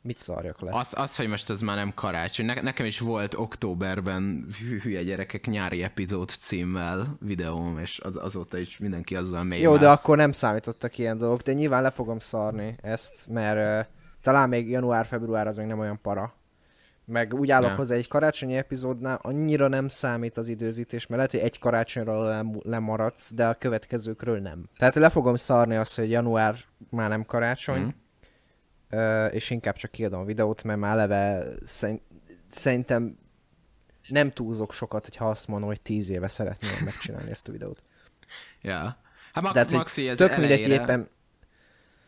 [0.02, 0.70] mit szarjak le?
[0.74, 2.46] Az, az, hogy most ez már nem karácsony.
[2.46, 8.58] Ne, nekem is volt októberben hü- hülye gyerekek nyári epizód címmel videóm, és az, azóta
[8.58, 12.20] is mindenki azzal mély Jó, de akkor nem számítottak ilyen dolgok, de nyilván le fogom
[12.20, 16.34] szarni ezt, mert uh, talán még január-február az még nem olyan para.
[17.06, 17.76] Meg úgy állok Ja.
[17.76, 22.64] hozzá egy karácsonyi epizódnál, annyira nem számít az időzítés, mert lehet, hogy egy karácsonyról lem-
[22.64, 24.70] lemaradsz, de a következőkről nem.
[24.78, 26.58] Tehát le fogom szarni azt, hogy január
[26.90, 27.96] már nem karácsony,
[28.96, 29.26] mm.
[29.32, 32.02] és inkább csak kiadom a videót, mert már eleve szerint,
[32.50, 33.18] szerintem
[34.08, 37.84] nem túlzok sokat, hogyha azt mondom, hogy tíz éve szeretném megcsinálni ezt a videót.
[38.62, 38.98] Ja.
[39.34, 40.84] Hát Max, Tehát, Maxi ez tök mindegy, elejére...
[40.84, 41.10] éppen,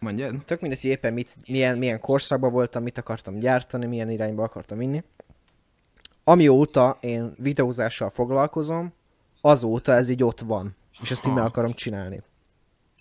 [0.05, 0.45] Mondjad?
[0.45, 4.77] tök mindegy, hogy éppen mit, milyen, milyen korszakban voltam, mit akartam gyártani, milyen irányba akartam
[4.77, 5.03] vinni.
[6.23, 8.93] Amióta én videózással foglalkozom,
[9.41, 10.75] azóta ez így ott van.
[11.01, 11.47] És ezt így meg Ha.
[11.49, 12.21] akarom csinálni.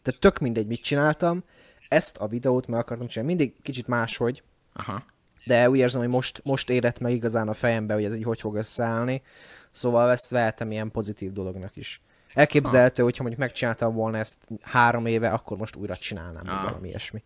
[0.03, 1.45] Tehát tök mindegy, mit csináltam,
[1.89, 3.35] ezt a videót meg akartam csinálni.
[3.35, 5.05] Mindig kicsit máshogy, Aha.
[5.45, 8.41] de úgy érzem, hogy most, most érett meg igazán a fejembe, hogy ez így hogy
[8.41, 9.23] fog összeállni.
[9.69, 12.01] Szóval ezt vehetem ilyen pozitív dolognak is.
[12.35, 16.63] Elképzelhető, hogyha mondjuk megcsináltam volna ezt három éve, akkor most újra csinálnám, Ah.
[16.63, 17.23] valami ilyesmi.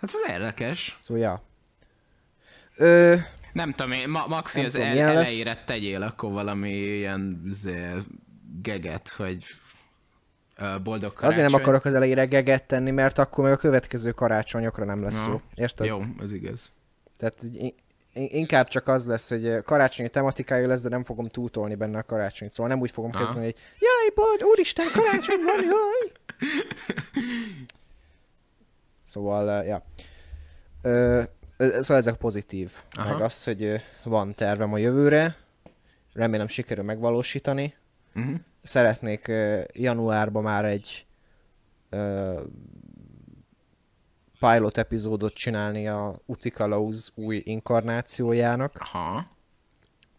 [0.00, 0.98] Hát ez érdekes.
[1.02, 1.42] Szóval, ja.
[2.76, 3.14] Ö,
[3.52, 5.26] Nem tudom én, Ma- Maxi Nem az tudom, el, milyen lesz.
[5.28, 7.92] elejére tegyél akkor valami ilyen zé,
[8.62, 9.44] geget, hogy
[10.82, 11.28] boldog karácsony.
[11.28, 15.24] azért nem akarok az elejére geget tenni, mert akkor meg a következő karácsonyokra nem lesz
[15.24, 15.40] Na, jó.
[15.54, 15.86] Érted?
[15.86, 16.72] Jó, az igaz.
[17.18, 17.44] Tehát
[18.14, 22.52] inkább csak az lesz, hogy karácsonyi tematikája lesz, de nem fogom túltolni benne a karácsonyt.
[22.52, 23.24] Szóval nem úgy fogom Aha.
[23.24, 26.12] kezdeni, hogy jaj, bold, úristen, karácsony van, jaj!
[29.04, 29.82] Szóval, ja.
[30.82, 31.22] Ö,
[31.56, 32.72] szóval ezek pozitív.
[32.92, 33.12] Aha.
[33.12, 35.36] Meg az, hogy van tervem a jövőre.
[36.12, 37.74] Remélem sikerül megvalósítani.
[38.14, 38.34] Uh-huh.
[38.62, 39.32] Szeretnék
[39.72, 41.06] januárban már egy
[44.48, 48.72] pilot epizódot csinálni a Ucikalauz új inkarnációjának.
[48.78, 49.26] Aha.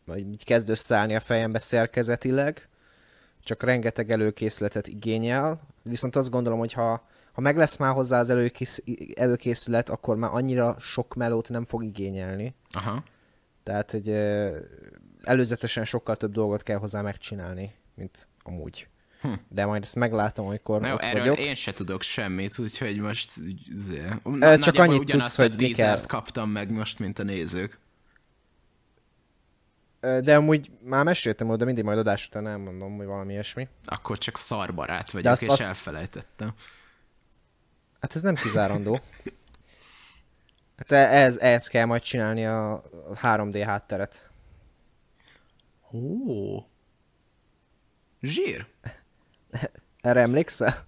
[0.06, 2.70] Vagy így kezd összeállni a fejembe szerkezetileg.
[3.44, 5.62] Csak rengeteg előkészületet igényel.
[5.82, 8.84] Viszont azt gondolom, hogy ha, ha meg lesz már hozzá az előkész,
[9.16, 12.56] előkészület, akkor már annyira sok melót nem fog igényelni.
[12.72, 13.04] Aha.
[13.64, 14.10] Tehát, hogy
[15.22, 18.88] előzetesen sokkal több dolgot kell hozzá megcsinálni, mint amúgy.
[19.24, 19.34] Hm.
[19.50, 21.38] De majd ezt meglátom, amikor Na jó, ott erről vagyok.
[21.38, 23.32] én se tudok semmit, úgyhogy most
[23.76, 24.08] zé,
[24.60, 26.06] csak annyit ugyanazt tudsz, hogy mi kell.
[26.08, 27.80] kaptam meg most, mint a nézők.
[30.00, 33.68] De amúgy már meséltem oda, mindig majd adás után elmondom, hogy valami ilyesmi.
[33.86, 36.54] Akkor csak szarbarát vagyok, azt- és azt- elfelejtettem.
[38.00, 39.00] Hát ez nem kizárandó.
[40.78, 44.30] Hát e- ehhez, ehhez kell majd csinálni a a 3D hátteret.
[45.94, 46.60] Ó.
[48.22, 48.68] Zsír.
[50.02, 50.86] Erre emlékszel?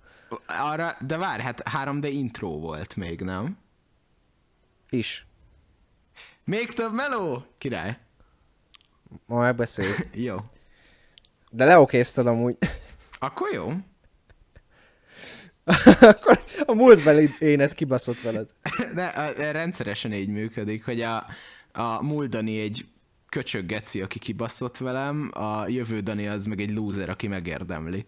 [0.47, 3.57] Arra, de várj, hát 3D intro volt még, nem?
[4.89, 5.25] Is.
[6.43, 7.45] Még több meló?
[7.57, 7.97] Király.
[9.25, 10.07] Ma megbeszéljük.
[10.27, 10.37] Jó.
[11.49, 12.57] De leokézted amúgy.
[13.19, 13.71] Akkor jó.
[15.99, 18.49] Akkor a múltbeli énet kibaszott veled.
[18.95, 21.25] De a, a rendszeresen így működik, hogy a,
[21.71, 22.85] a múlt Dani egy
[23.29, 28.05] köcsög geci, aki kibaszott velem, a jövő Dani az meg egy loser, aki megérdemli.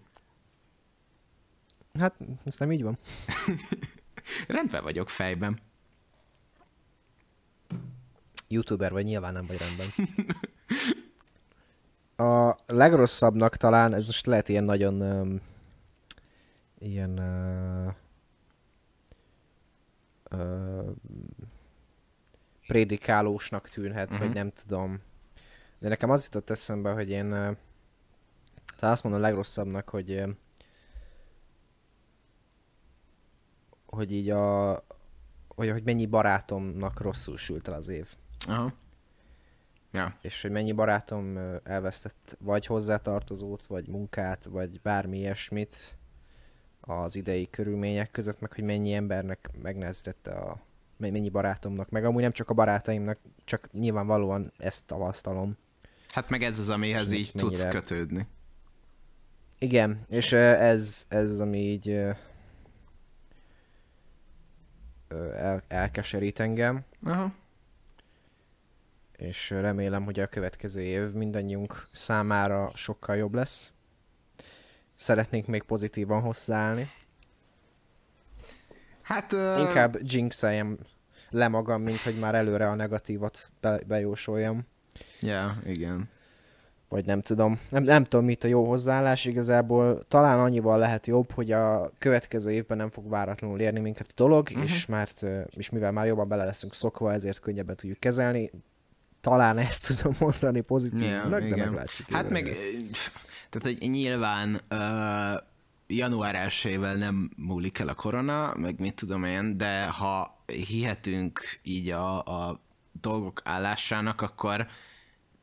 [1.99, 2.97] Hát, ez nem így van.
[4.47, 5.60] Rendben vagyok fejben.
[8.47, 9.88] Youtuber vagy, nyilván nem vagy rendben.
[12.17, 15.01] A legrosszabbnak talán, ez most lehet ilyen nagyon...
[15.01, 15.41] Um,
[16.79, 17.19] ilyen...
[17.19, 17.93] Uh,
[20.39, 20.91] uh,
[22.67, 24.25] prédikálósnak tűnhet, uh-huh.
[24.25, 25.01] vagy nem tudom.
[25.79, 27.25] De nekem az jutott eszembe, hogy én...
[27.25, 27.55] Uh,
[28.77, 30.12] talán azt mondom a legrosszabbnak, hogy...
[30.12, 30.29] Uh,
[33.97, 34.71] hogy így a...
[35.47, 38.07] Hogy, hogy mennyi barátomnak rosszul sült el az év
[38.47, 38.73] Aha.
[39.91, 40.17] Ja.
[40.21, 45.97] és hogy mennyi barátom elvesztett vagy hozzátartozót, vagy munkát, vagy bármi ilyesmit
[46.81, 50.60] az idei körülmények között, meg hogy mennyi embernek megnehezítette a
[50.97, 55.57] me- mennyi barátomnak, meg amúgy nem csak a barátaimnak, csak nyilvánvalóan ezt tavasztalom.
[56.07, 58.27] Hát meg ez az, amihez És így mennyire- tudsz kötődni.
[59.60, 61.99] Igen, és ez, ez az, ami így
[65.36, 67.34] el, elkeserít engem, Aha.
[69.17, 73.74] és remélem, hogy a következő év mindannyiunk számára sokkal jobb lesz.
[74.88, 76.89] Szeretnénk még pozitívan hozzáállni.
[79.02, 79.34] Hát...
[79.34, 80.78] Uh, Inkább jinxeljem
[81.30, 84.67] le magam, mint hogy már előre a negatívat be, bejósoljam.
[85.22, 86.10] Ja, igen.
[86.89, 87.60] Vagy nem tudom.
[87.69, 89.26] Nem, nem tudom, mit a jó hozzáállás.
[89.26, 94.13] Igazából talán annyival lehet jobb, hogy a következő évben nem fog váratlanul érni minket a
[94.15, 94.63] dolog, uh-huh.
[94.63, 98.52] és, mert, és mivel már jobban bele leszünk szokva, ezért könnyebben tudjuk kezelni.
[99.21, 101.60] Talán ezt tudom mondani pozitívnak, de igen.
[101.60, 102.10] meglátjuk.
[102.10, 102.43] Hát meg,
[103.50, 105.41] tehát hogy nyilván uh,
[105.88, 111.89] január 1 nem múlik el a korona, meg mit tudom én, de ha hihetünk így
[111.89, 112.62] a, a
[113.02, 114.67] dolgok állásának, akkor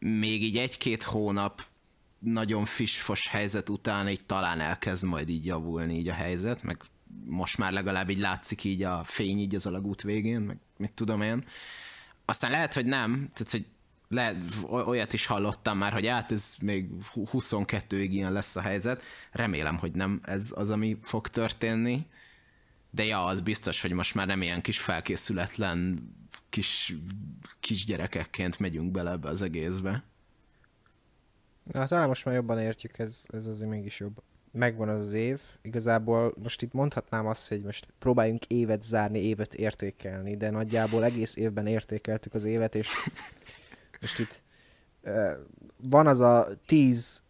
[0.07, 1.63] még így egy-két hónap
[2.19, 6.81] nagyon fisfos helyzet után így talán elkezd majd így javulni így a helyzet, meg
[7.25, 11.23] most már legalább így látszik így a fény így az alagút végén, meg mit tudom
[11.23, 11.45] én.
[12.25, 13.67] Aztán lehet, hogy nem, tehát hogy
[14.09, 14.37] le,
[14.71, 19.03] olyat is hallottam már, hogy hát ez még 22-ig ilyen lesz a helyzet.
[19.33, 22.07] Remélem, hogy nem ez az, ami fog történni.
[22.91, 26.09] De ja, az biztos, hogy most már nem ilyen kis felkészületlen
[26.55, 26.97] kis,
[27.61, 30.05] kis gyerekekként megyünk bele ebbe az egészbe.
[31.73, 34.23] Na, talán most már jobban értjük, ez, ez azért mégis jobb.
[34.51, 35.41] Megvan az az év.
[35.63, 41.37] Igazából most itt mondhatnám azt, hogy most próbáljunk évet zárni, évet értékelni, de nagyjából egész
[41.37, 42.89] évben értékeltük az évet, és
[44.01, 44.43] most itt
[45.77, 47.23] van az a tíz,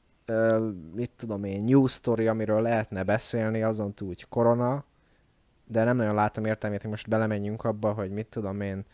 [0.95, 4.85] mit tudom én, news story, amiről lehetne beszélni, azon túl, hogy korona,
[5.67, 8.85] de nem nagyon látom értelmét, hogy most belemenjünk abba, hogy mit tudom én,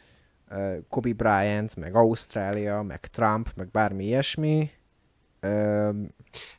[0.89, 4.71] Kobe Bryant, meg Ausztrália, meg Trump, meg bármi ilyesmi.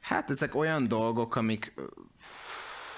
[0.01, 1.73] Hát ezek olyan dolgok, amik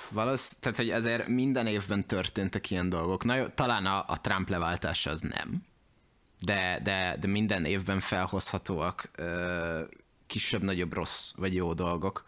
[0.10, 3.24] valószínűleg, tehát hogy ezért minden évben történtek ilyen dolgok.
[3.24, 5.64] Na jó, talán a, a Trump leváltása az nem,
[6.40, 9.12] de, de, de minden évben felhozhatóak
[10.28, 12.26] kisebb-nagyobb rossz vagy jó dolgok.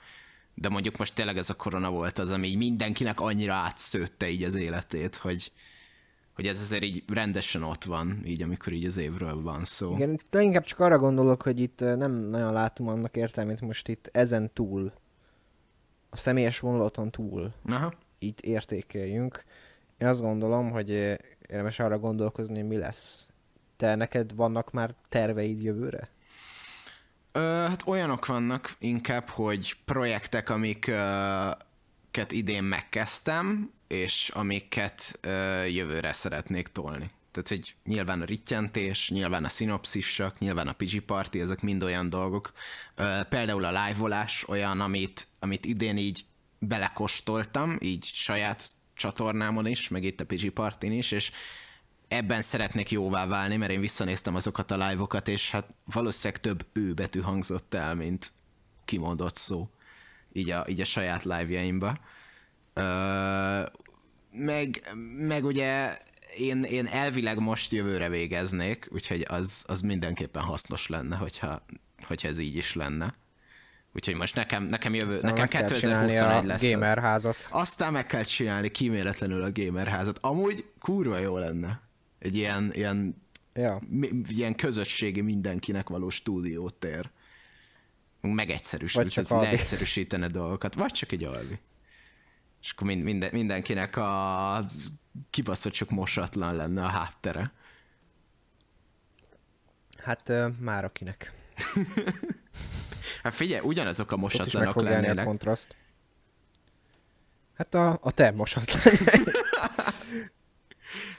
[0.53, 4.55] De mondjuk most tényleg ez a korona volt az, ami mindenkinek annyira átszőtte így az
[4.55, 5.51] életét, hogy,
[6.35, 9.95] hogy ez azért így rendesen ott van, így amikor így az évről van szó.
[9.95, 14.09] Igen, de inkább csak arra gondolok, hogy itt nem nagyon látom annak értelmét, most itt
[14.11, 14.93] ezen túl,
[16.09, 17.93] a személyes vonulaton túl Aha.
[18.19, 19.43] itt értékeljünk.
[19.97, 20.89] Én azt gondolom, hogy
[21.47, 23.29] érdemes arra gondolkozni, hogy mi lesz
[23.77, 26.09] te neked vannak már terveid jövőre?
[27.31, 36.67] Ö, hát olyanok vannak inkább, hogy projektek, amiket idén megkezdtem, és amiket ö, jövőre szeretnék
[36.67, 37.11] tolni.
[37.31, 42.09] Tehát, hogy nyilván a rittyentés, nyilván a szinopszissak, nyilván a Pizsi Party, ezek mind olyan
[42.09, 42.51] dolgok.
[42.95, 46.25] Ö, például a live olyan, amit, amit idén így
[46.59, 51.31] belekostoltam, így saját csatornámon is, meg itt a Pizsi Partin is, és
[52.07, 56.93] ebben szeretnék jóvá válni, mert én visszanéztem azokat a live-okat, és hát valószínűleg több ő
[56.93, 58.31] betű hangzott el, mint
[58.85, 59.69] kimondott szó,
[60.33, 61.99] így a, így a saját live-jaimba.
[64.31, 65.97] Meg, meg ugye
[66.37, 71.65] én, én elvileg most jövőre végeznék, úgyhogy az, az mindenképpen hasznos lenne, hogyha,
[72.07, 73.15] hogyha ez így is lenne.
[73.93, 77.35] Úgyhogy most nekem, nekem jövő, Aztán nekem 2021 lesz gamer házat.
[77.35, 77.47] Az.
[77.49, 80.17] Aztán meg kell csinálni kiméletlenül a gamer házat.
[80.21, 81.81] Amúgy kurva jó lenne.
[82.19, 83.21] Egy ilyen, ilyen,
[83.53, 83.81] ja.
[83.89, 87.09] mi, ilyen közösségi mindenkinek való stúdiótér.
[88.21, 90.73] Megegyszerűsíteni, leegyszerűsítene dolgokat.
[90.73, 91.59] Vagy csak egy alvi.
[92.65, 94.65] És akkor mind, minden, mindenkinek a
[95.29, 97.51] kibaszott csak mosatlan lenne a háttere.
[99.97, 101.33] Hát már akinek.
[103.23, 105.17] hát figyelj, ugyanazok a mosatlanok lennének.
[105.17, 105.75] a kontraszt.
[107.53, 108.81] Hát a, a te mosatlan.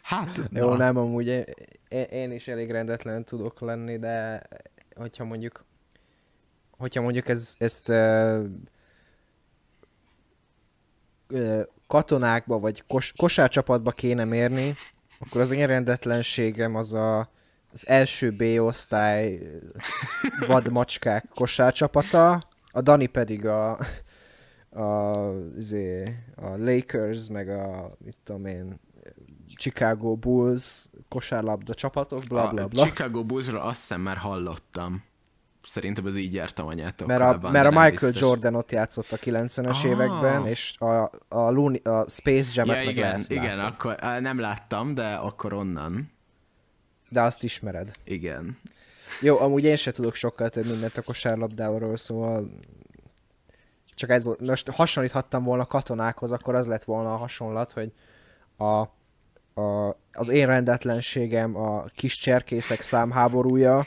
[0.02, 0.76] Hát, Jó, na.
[0.76, 1.26] nem, amúgy
[1.88, 4.42] én, én is elég rendetlen tudok lenni, de
[4.94, 5.64] hogyha mondjuk
[6.70, 8.44] hogyha mondjuk ez, ezt uh,
[11.86, 14.74] katonákba vagy kos, kosárcsapatba kéne mérni,
[15.18, 17.28] akkor az én rendetlenségem az a,
[17.72, 19.40] az első B-osztály
[20.46, 23.78] vadmacskák kosárcsapata, a Dani pedig a,
[24.70, 28.80] a, izé, a Lakers, meg a, mit tudom én,
[29.56, 32.82] Chicago Bulls kosárlabda csapatok, bla bla bla.
[32.82, 35.04] A Chicago Bullsról azt hiszem már hallottam.
[35.66, 37.06] Szerintem az így jártam anyától.
[37.06, 38.20] Mert a, mert a Michael biztos.
[38.20, 39.84] Jordan ott játszott a 90-es ah.
[39.84, 44.94] években, és a, a, Looney, a Space Jam-et ja, meg igen, igen, akkor nem láttam,
[44.94, 46.12] de akkor onnan.
[47.08, 47.92] De azt ismered.
[48.04, 48.58] Igen.
[49.20, 52.50] Jó, amúgy én se tudok sokkal több mindent a kosárlabdáról, szóval
[53.94, 54.40] csak ez volt.
[54.40, 57.92] Most hasonlíthattam volna katonákhoz, akkor az lett volna a hasonlat, hogy
[58.58, 58.94] a
[59.56, 63.86] a, az én rendetlenségem a kis cserkészek számháborúja,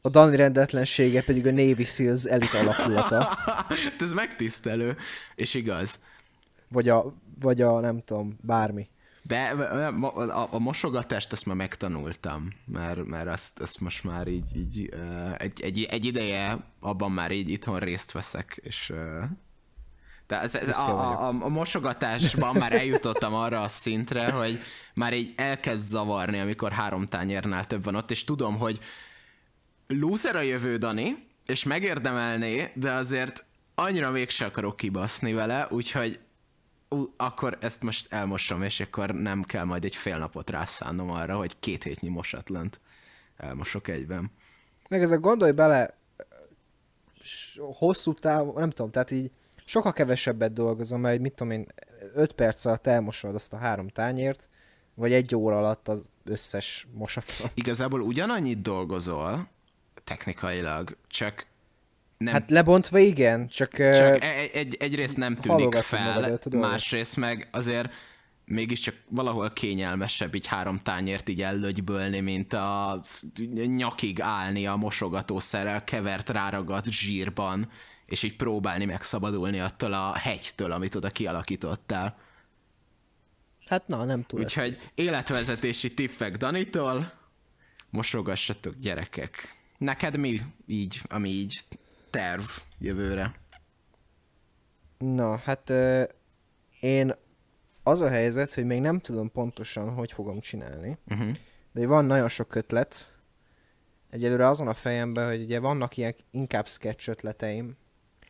[0.00, 3.28] a Dani rendetlensége pedig a Navy Seals elit alakulata.
[4.00, 4.96] ez megtisztelő,
[5.34, 6.04] és igaz.
[6.68, 8.88] Vagy a, vagy a nem tudom, bármi.
[9.22, 14.90] De a, a, mosogatást azt már megtanultam, mert, mert azt, azt most már így, így
[15.36, 18.92] egy, egy, egy ideje abban már így itthon részt veszek, és
[20.26, 24.60] de ez, ez a, a, a mosogatásban már eljutottam arra a szintre, hogy
[24.94, 28.80] már így elkezd zavarni, amikor három tányérnál több van ott, és tudom, hogy
[29.92, 36.18] lúzer a jövő, Dani, és megérdemelné, de azért annyira mégse akarok kibaszni vele, úgyhogy
[36.88, 41.36] ú, akkor ezt most elmosom, és akkor nem kell majd egy fél napot rászánnom arra,
[41.36, 42.80] hogy két hétnyi mosatlant
[43.36, 44.30] elmosok egyben.
[44.88, 45.98] Meg ez a gondolj bele,
[47.56, 49.30] hosszú táv, nem tudom, tehát így
[49.64, 51.66] sokkal kevesebbet dolgozom, mert mit tudom én,
[52.14, 54.48] 5 perc alatt elmosod azt a három tányért,
[54.94, 57.50] vagy egy óra alatt az összes mosatlan.
[57.54, 59.48] Igazából ugyanannyit dolgozol,
[60.10, 61.46] technikailag, csak
[62.18, 63.70] nem, Hát lebontva igen, csak...
[63.70, 66.60] csak egy, egy, egyrészt nem tűnik fel, magadat, tudod.
[66.60, 67.92] másrészt meg azért
[68.44, 73.00] mégiscsak valahol kényelmesebb így három tányért így ellögybölni, mint a
[73.66, 77.70] nyakig állni a mosogatószerrel kevert ráragadt zsírban,
[78.06, 82.18] és így próbálni megszabadulni attól a hegytől, amit oda kialakítottál.
[83.66, 84.40] Hát na, nem túl.
[84.40, 84.68] Úgyhogy...
[84.68, 87.12] Úgyhogy életvezetési tippek Danitól,
[87.90, 89.59] mosogassatok gyerekek.
[89.80, 91.60] Neked mi így, ami így
[92.10, 92.44] terv
[92.78, 93.34] jövőre?
[94.98, 96.02] Na, hát ö,
[96.80, 97.14] én
[97.82, 100.98] az a helyzet, hogy még nem tudom pontosan, hogy fogom csinálni.
[101.06, 101.36] Uh-huh.
[101.72, 103.14] De van nagyon sok ötlet.
[104.10, 107.76] Egyelőre azon a fejemben, hogy ugye vannak ilyen inkább sketch ötleteim,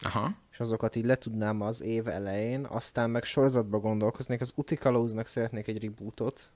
[0.01, 0.35] Aha.
[0.53, 4.41] és azokat így letudnám az év elején, aztán meg sorozatba gondolkoznék.
[4.41, 6.51] Az Utikalauznak szeretnék egy rebootot,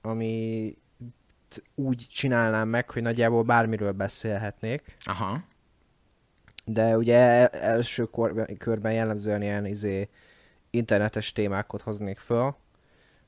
[0.00, 0.76] ami
[1.74, 4.96] úgy csinálnám meg, hogy nagyjából bármiről beszélhetnék.
[5.04, 5.44] Aha.
[6.64, 10.08] De ugye el- első kor- körben jellemzően ilyen izé
[10.70, 12.56] internetes témákat hoznék föl,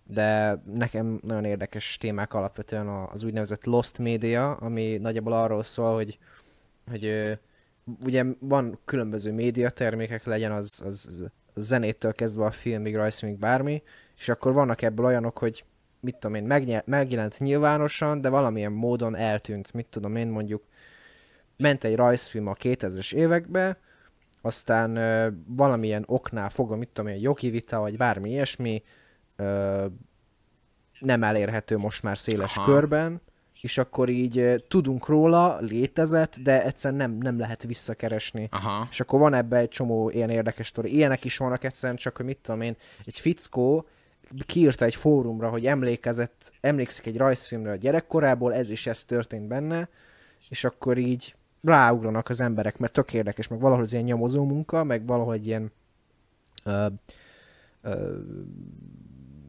[0.04, 6.18] de nekem nagyon érdekes témák alapvetően az úgynevezett lost media, ami nagyjából arról szól, hogy,
[6.90, 7.38] hogy
[8.04, 13.82] ugye van különböző médiatermékek, legyen az, az, az zenétől kezdve a filmig, rajzfilmig, bármi,
[14.16, 15.64] és akkor vannak ebből olyanok, hogy
[16.00, 20.62] mit tudom én, megnyel- megjelent nyilvánosan, de valamilyen módon eltűnt, mit tudom én, mondjuk
[21.56, 23.78] ment egy rajzfilm a 2000-es évekbe,
[24.40, 28.82] aztán ö, valamilyen oknál fogva, mit tudom én, jogi vita, vagy bármi ilyesmi,
[29.36, 29.86] ö,
[30.98, 32.70] nem elérhető most már széles Aha.
[32.70, 33.20] Körben,
[33.62, 38.48] és akkor így tudunk róla, létezett, de egyszerűen nem, nem lehet visszakeresni.
[38.50, 38.86] Aha.
[38.90, 40.94] És akkor van ebbe egy csomó ilyen érdekes sztori.
[40.94, 43.88] Ilyenek is vannak egyszerűen, csak hogy mit tudom én, egy fickó
[44.46, 49.88] kiírta egy fórumra, hogy emlékezett, emlékszik egy rajzfilmre a gyerekkorából, ez is ez történt benne,
[50.48, 54.84] és akkor így ráugranak az emberek, mert tök érdekes, meg valahol ez ilyen nyomozó munka,
[54.84, 55.72] meg valahol egy ilyen
[56.64, 56.86] ö,
[57.82, 58.16] ö,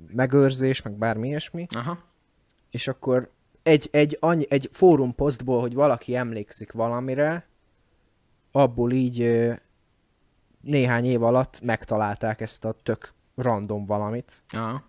[0.07, 1.99] megőrzés, meg bármi ilyesmi, Aha.
[2.69, 3.31] és akkor
[3.63, 7.47] egy, egy, annyi, egy fórum posztból, hogy valaki emlékszik valamire,
[8.51, 9.53] abból így ö,
[10.61, 14.33] néhány év alatt megtalálták ezt a tök random valamit.
[14.49, 14.83] Aha.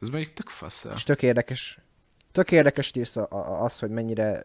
[0.00, 0.86] Ez mondjuk tök fasz.
[0.94, 1.78] És tök érdekes,
[2.32, 4.44] tök érdekes a- az, hogy mennyire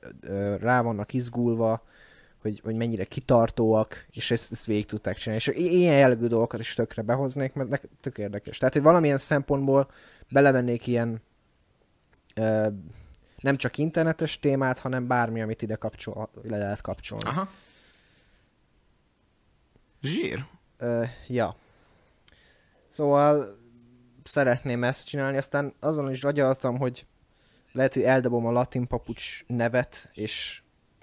[0.60, 1.84] rá vannak izgulva,
[2.42, 5.44] hogy, hogy mennyire kitartóak, és ezt, ezt végig tudták csinálni.
[5.48, 8.58] És ilyen jellegű dolgokat is tökre behoznék, mert nek- tök érdekes.
[8.58, 9.92] Tehát, hogy valamilyen szempontból
[10.32, 11.22] belevennék ilyen
[12.36, 12.68] ö,
[13.42, 17.30] nem csak internetes témát, hanem bármi, amit ide kapcsol, le lehet kapcsolni.
[17.30, 17.50] Aha.
[20.02, 20.46] Zsír.
[20.78, 21.56] Ö, ja.
[22.96, 23.58] Szóval
[24.24, 27.06] szeretném ezt csinálni, aztán azon is agyaltam, hogy
[27.72, 30.62] lehet, hogy eldobom a latin papucs nevet, és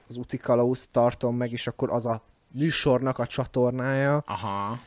[0.09, 2.23] az úti kalauzt tartom meg, és akkor az a
[2.53, 4.81] műsornak a csatornája, Aha.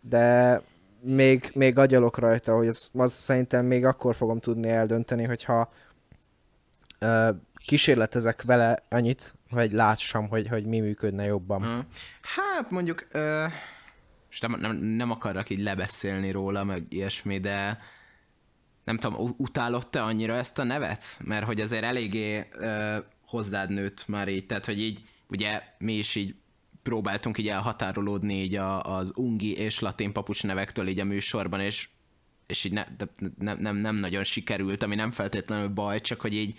[0.00, 0.60] de
[1.00, 5.72] még, még agyalok rajta, hogy az, az szerintem még akkor fogom tudni eldönteni, hogyha
[6.98, 11.62] ö, kísérletezek vele annyit, hogy lássam, hogy, hogy mi működne jobban.
[11.62, 11.78] Ö,
[12.20, 13.44] Hát mondjuk, ö,
[14.32, 17.78] és nem, nem, nem akarok így lebeszélni róla, meg ilyesmi, de
[18.84, 21.18] nem tudom, utálod te annyira ezt a nevet?
[21.24, 26.14] Mert hogy azért eléggé ö, hozzád nőtt már így, tehát hogy így, ugye mi is
[26.14, 26.34] így
[26.82, 31.88] próbáltunk így elhatárolódni így a, az ungi és latin papucs nevektől így a műsorban, és,
[32.46, 33.08] és így ne, de
[33.38, 36.58] nem, nem, nem nagyon sikerült, ami nem feltétlenül baj, csak hogy így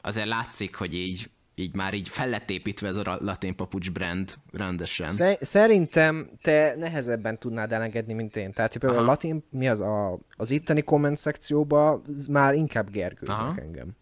[0.00, 4.34] azért látszik, hogy így, így már így fel lett építve ez a latin papucs brand
[4.52, 5.12] rendesen.
[5.12, 8.52] Sze- szerintem te nehezebben tudnád elengedni, mint én.
[8.52, 9.12] Tehát hogy például a Aha.
[9.12, 13.60] latin, mi az a, az itteni komment szekcióba már inkább gergőznek Aha.
[13.60, 13.96] engem.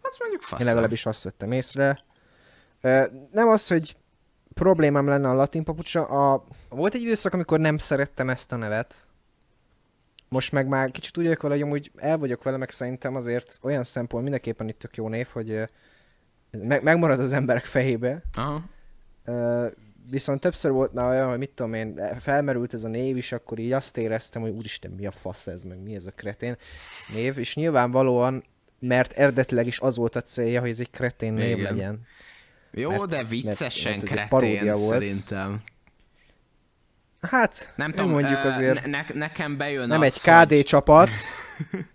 [0.00, 0.60] Azt mondjuk fasz.
[0.60, 2.04] Én legalábbis azt vettem észre.
[3.32, 3.96] Nem az, hogy
[4.54, 6.44] problémám lenne a latin papucsa, a...
[6.68, 9.06] volt egy időszak, amikor nem szerettem ezt a nevet.
[10.28, 13.58] Most meg már kicsit úgy vagyok vele, hogy amúgy el vagyok vele, meg szerintem azért
[13.62, 15.68] olyan szempont mindenképpen itt tök jó név, hogy
[16.62, 18.22] meg, megmarad az emberek fejébe.
[18.34, 18.62] Aha.
[20.10, 23.58] Viszont többször volt már olyan, hogy mit tudom én, felmerült ez a név is, akkor
[23.58, 26.56] így azt éreztem, hogy úristen, mi a fasz ez, meg mi ez a kretén
[27.12, 28.44] név, és nyilvánvalóan,
[28.78, 31.72] mert eredetileg is az volt a célja, hogy ez egy kretén név Igen.
[31.72, 32.00] legyen.
[32.70, 34.88] Jó, Mert- de viccesen mert egy kretén paródia volt.
[34.88, 35.62] szerintem.
[37.20, 40.62] Hát, Nem tudom, mondjuk azért, ne, ne, nekem bejön nem az, egy KD hogy...
[40.64, 41.10] csapat,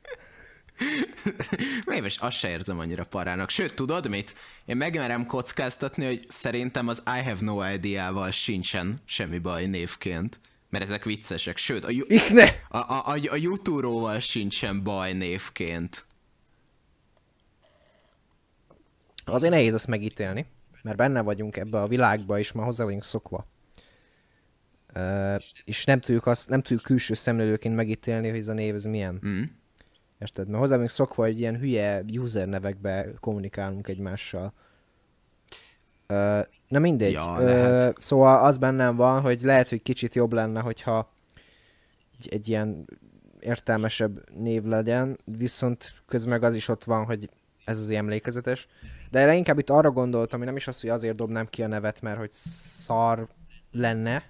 [1.95, 3.49] Én is azt se érzem annyira parának.
[3.49, 4.33] Sőt, tudod mit?
[4.65, 10.39] Én megmerem kockáztatni, hogy szerintem az I have no idea-val sincsen semmi baj névként.
[10.69, 11.57] Mert ezek viccesek.
[11.57, 12.61] Sőt, a, Yu- Ikne!
[12.69, 16.05] a, a, a, a Yuturóval sincsen baj névként.
[19.25, 20.45] Azért nehéz ezt megítélni.
[20.81, 23.47] mert benne vagyunk ebbe a világba, és már hozzá vagyunk szokva.
[24.93, 28.83] Ö, és nem tudjuk, azt, nem tudjuk külső szemlélőként megítélni, hogy ez a név ez
[28.85, 29.21] milyen.
[29.27, 29.43] Mm.
[30.19, 30.47] Érted?
[30.47, 34.53] Mert hozzá vagyunk szokva, hogy ilyen hülye user nevekbe kommunikálunk egymással.
[36.07, 37.11] Ö, na mindegy.
[37.11, 38.01] Ja, Ö, lehet.
[38.01, 41.11] szóval az bennem van, hogy lehet, hogy kicsit jobb lenne, hogyha
[42.17, 42.85] egy, egy ilyen
[43.39, 47.29] értelmesebb név legyen, viszont közben az is ott van, hogy
[47.65, 48.67] ez az emlékezetes.
[49.11, 52.01] De leginkább itt arra gondoltam, hogy nem is az, hogy azért dobnám ki a nevet,
[52.01, 53.27] mert hogy szar
[53.71, 54.23] lenne,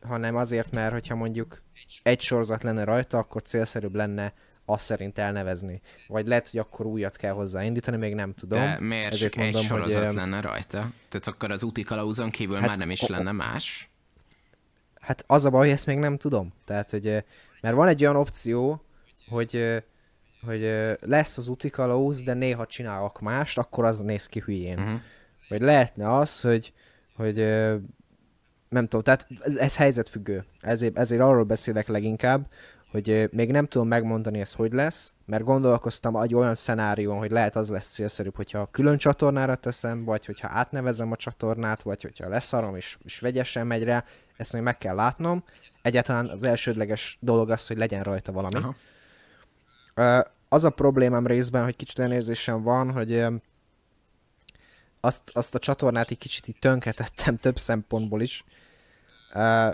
[0.00, 1.62] hanem azért, mert hogyha mondjuk
[2.02, 4.32] egy sorozat lenne rajta, akkor célszerűbb lenne
[4.64, 5.80] azt szerint elnevezni.
[6.08, 8.60] Vagy lehet, hogy akkor újat kell hozzáindítani, még nem tudom.
[8.60, 10.90] De miért Ezért csak egy mondom, hogy, sorozat ö, lenne rajta?
[11.08, 13.88] Tehát akkor az úti kalauzon kívül Hát már nem is o- lenne más?
[15.00, 16.52] Hát az a baj, hogy ezt még nem tudom.
[16.64, 17.18] Tehát, hogy ö,
[17.60, 18.82] mert van egy olyan opció,
[19.28, 19.76] hogy, ö,
[20.46, 20.60] hogy
[21.00, 24.78] lesz az úti kalauz, de néha csinálok mást, akkor az néz ki hülyén.
[24.78, 25.00] Uh-huh.
[25.48, 26.72] Vagy lehetne az, hogy,
[27.16, 27.36] hogy
[28.68, 30.44] nem tudom, tehát ez, ez helyzetfüggő.
[30.60, 32.46] Ezért, ezért arról beszélek leginkább,
[32.94, 37.56] hogy még nem tudom megmondani ez hogy lesz, mert gondolkoztam egy olyan szenárión, hogy lehet
[37.56, 42.76] az lesz célszerűbb, hogyha külön csatornára teszem, vagy hogyha átnevezem a csatornát, vagy hogyha leszarom
[42.76, 44.04] és, és vegyesen megy rá,
[44.36, 45.44] ezt még meg kell látnom.
[45.82, 48.74] Egyáltalán az elsődleges dolog az, hogy legyen rajta valami.
[49.94, 50.24] Aha.
[50.48, 53.26] Az a problémám részben, hogy kicsit olyan érzésem van, hogy
[55.00, 58.44] azt, azt a csatornát egy kicsit így tönkretettem több szempontból is.
[59.32, 59.66] Ö,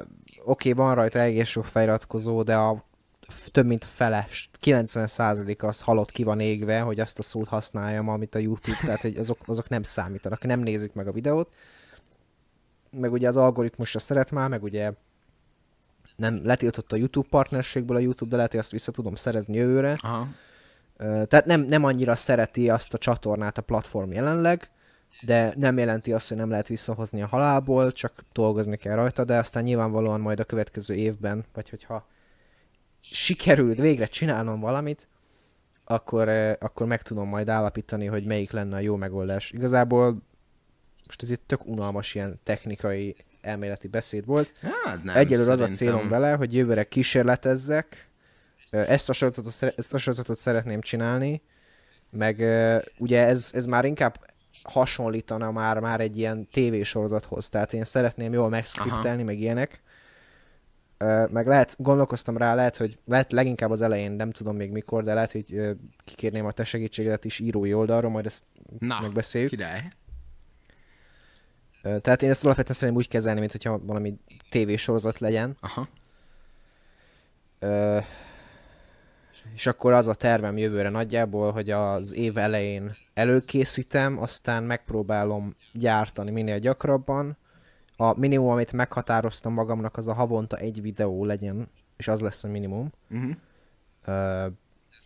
[0.45, 2.89] Oké, okay, van rajta egész sok feliratkozó, de a
[3.51, 4.27] több mint fele,
[4.63, 9.01] 90% az halott ki van égve, hogy azt a szót használjam, amit a YouTube, tehát
[9.01, 11.53] hogy azok, azok nem számítanak, nem nézik meg a videót.
[12.91, 14.93] Meg ugye az algoritmusra szeret már, meg ugye
[16.17, 19.97] nem letiltott a YouTube partnerségből a YouTube, de lehet, hogy azt vissza tudom szerezni jövőre.
[20.01, 20.29] Aha.
[21.01, 24.71] Tehát nem, nem annyira szereti azt a csatornát a platform jelenleg,
[25.21, 29.39] de nem jelenti azt, hogy nem lehet visszahozni a halálból, csak dolgozni kell rajta, de
[29.39, 32.07] aztán nyilvánvalóan majd a következő évben, vagy hogyha
[33.01, 35.09] sikerült végre csinálnom valamit,
[35.85, 39.51] akkor, ö, akkor meg tudom majd állapítani, hogy melyik lenne a jó megoldás.
[39.51, 40.23] Igazából
[41.07, 44.53] most ez egy tök unalmas ilyen technikai elméleti beszéd volt.
[44.85, 48.09] Hát nem, Egyelőre az a célom vele, hogy jövőre kísérletezzek.
[48.71, 51.43] Ö, Ezt a sorozatot, ezt a sorozatot szeretném csinálni,
[52.11, 54.29] meg ö, ugye ez, ez már inkább
[54.63, 59.83] hasonlítana már, már egy ilyen tévésorozathoz, tehát én szeretném jól megszkriptelni, meg ilyenek.
[61.31, 65.15] Meg lehet, gondolkoztam rá, lehet, hogy lehet leginkább az elején, nem tudom még mikor, de
[65.15, 68.43] lehet, hogy kikérném a te segítségedet is írói oldalról, majd ezt
[68.79, 69.51] Na, megbeszéljük.
[69.51, 69.93] király.
[71.83, 74.19] Tehát én ezt alapvetően szeretném úgy kezelni, mint hogyha valami
[74.51, 75.57] tévésorozat legyen.
[75.61, 75.89] Aha.
[77.59, 77.99] Ö,
[79.55, 86.31] és akkor az a tervem jövőre nagyjából, hogy az év elején előkészítem, aztán megpróbálom gyártani
[86.31, 87.37] minél gyakrabban.
[88.01, 92.49] A minimum, amit meghatároztam magamnak, az a havonta egy videó legyen, és az lesz a
[92.49, 92.91] minimum.
[93.11, 93.31] Uh-huh.
[94.05, 94.47] Ö,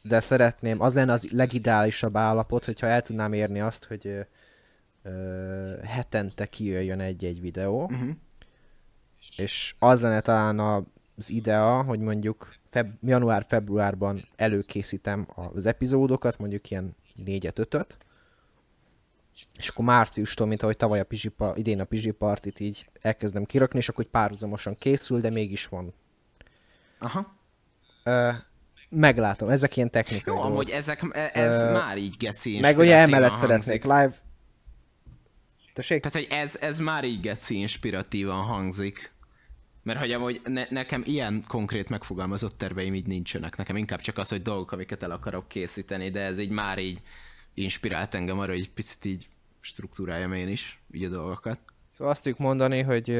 [0.03, 4.27] de szeretném, az lenne az legideálisabb állapot, hogyha el tudnám érni azt, hogy
[5.03, 8.11] ö, hetente kijöjjön egy-egy videó, Uh-huh.
[9.37, 10.59] és az lenne talán
[11.17, 17.97] az idea, hogy mondjuk feb- január-februárban előkészítem az epizódokat, mondjuk ilyen négyet, ötöt,
[19.59, 23.79] és akkor márciustól, mint ahogy tavaly a Pizsipa, idén a Pizsi Partit így elkezdem kirakni,
[23.79, 25.95] és akkor hogy párhuzamosan készül, de mégis van.
[26.99, 27.37] Aha.
[28.05, 28.31] Ö,
[28.89, 30.53] meglátom, ezek ilyen technikai Jó, dolgok.
[30.53, 34.23] amúgy ezek, ez Ö, már így geci Meg ugye emellett szeretnék live...
[35.75, 36.03] Tessék?
[36.03, 39.13] Tehát, hogy ez, ez már így geci inspiratívan hangzik.
[39.83, 43.57] Mert hogy amúgy ne, nekem ilyen konkrét megfogalmazott terveim így nincsenek.
[43.57, 47.01] Nekem inkább csak az, hogy dolgok, amiket el akarok készíteni, de ez így már így
[47.55, 49.29] inspirált engem arra, hogy egy picit így
[49.65, 51.59] struktúráljam én is, így a dolgokat.
[51.93, 53.11] Szóval azt tudjuk mondani, hogy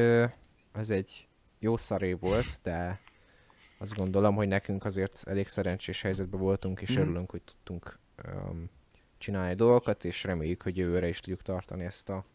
[0.73, 1.27] ez egy
[1.59, 2.99] jó szaré volt, de
[3.77, 6.99] azt gondolom, hogy nekünk azért elég szerencsés helyzetben voltunk, és Mhm.
[7.01, 8.69] örülünk, hogy tudtunk um,
[9.17, 12.25] csinálni dolgokat, és reméljük, hogy jövőre is tudjuk tartani ezt a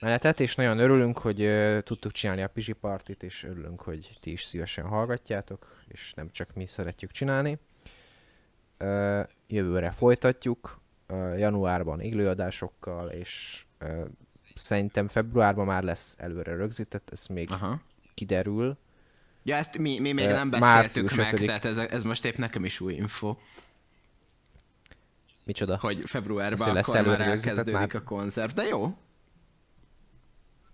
[0.00, 4.30] menetet, és nagyon örülünk, hogy ö, tudtuk csinálni a Pizsi Partit, és örülünk, hogy ti
[4.32, 7.58] is szívesen hallgatjátok, és nem csak mi szeretjük csinálni.
[8.76, 10.80] Ö, jövőre folytatjuk,
[11.36, 13.64] januárban élőadásokkal, és
[14.54, 17.80] szerintem februárban már lesz előre rögzített, ez még Aha.
[18.14, 18.76] kiderül.
[19.42, 21.46] Ja, ezt mi, mi még nem beszéltük meg, ötödik.
[21.46, 23.36] tehát ez, ez most épp nekem is új info,
[25.44, 25.78] Micsoda?
[25.80, 28.96] hogy februárban hogy lesz akkor már elkezdődik már- a koncert, de jó.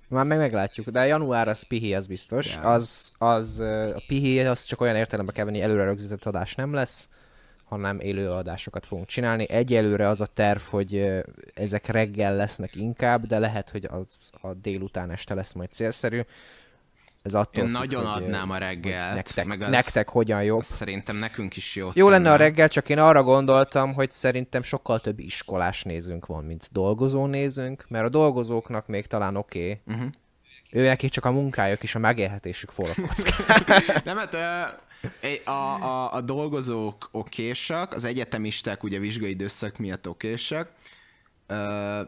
[0.09, 2.55] Már meg meglátjuk, de január az pihi, az biztos.
[2.55, 2.61] Ja.
[2.61, 7.09] Az, az, a pihi, az csak olyan értelemben kell venni, előre rögzített adás nem lesz,
[7.68, 9.48] hanem élőadásokat fogunk csinálni.
[9.50, 11.10] Egyelőre az a terv, hogy
[11.54, 14.06] ezek reggel lesznek inkább, de lehet, hogy az,
[14.40, 16.20] a délután este lesz majd célszerű.
[17.22, 19.14] Ez attól Én függ, nagyon hogy, adnám a hogy reggelt.
[19.14, 20.58] nektek, meg az, nektek hogyan jobb.
[20.58, 21.88] az szerintem nekünk is jó.
[21.92, 26.44] Jó lenne a reggel, csak én arra gondoltam, hogy szerintem sokkal több iskolás nézőnk van,
[26.44, 29.58] mint dolgozó nézőnk, mert a dolgozóknak még talán oké.
[29.58, 29.96] Okay.
[29.96, 30.12] Uh-huh.
[30.70, 33.64] Ő neki csak a munkájuk és a megélhetésük forog kockán.
[34.04, 34.36] Nem, hát
[35.44, 40.72] a, a, a dolgozók okésak, az egyetemisták ugye vizsgai időszak miatt okésak.
[41.49, 41.57] Uh,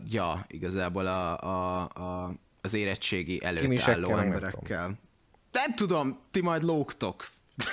[0.09, 4.99] ja, igazából a, a, a, az érettségi előtt Kimisekkel, álló meg nem emberekkel.
[5.53, 7.29] Nem tudom, ti majd lógtok.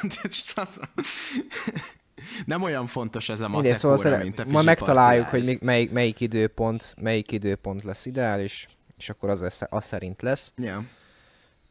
[2.45, 5.91] Nem olyan fontos ez a Mindegy, matek szóval óra, mint a ma megtaláljuk, hogy melyik,
[5.91, 10.53] melyik, időpont, melyik időpont lesz ideális, és akkor az, lesz, az szerint lesz.
[10.55, 10.83] Ja.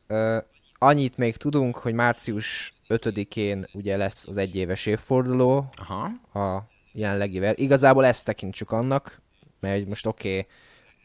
[0.07, 0.39] Ö,
[0.79, 6.05] annyit még tudunk, hogy március 5-én ugye lesz az egyéves évforduló Aha.
[6.41, 7.55] a jelenlegivel.
[7.55, 9.21] Igazából ezt tekintsük annak,
[9.61, 10.47] mert most oké,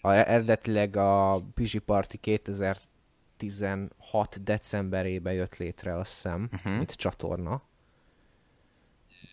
[0.02, 6.76] okay, eredetileg a Pizsi Party 2016 decemberében jött létre, azt hiszem, uh-huh.
[6.76, 7.62] mint csatorna.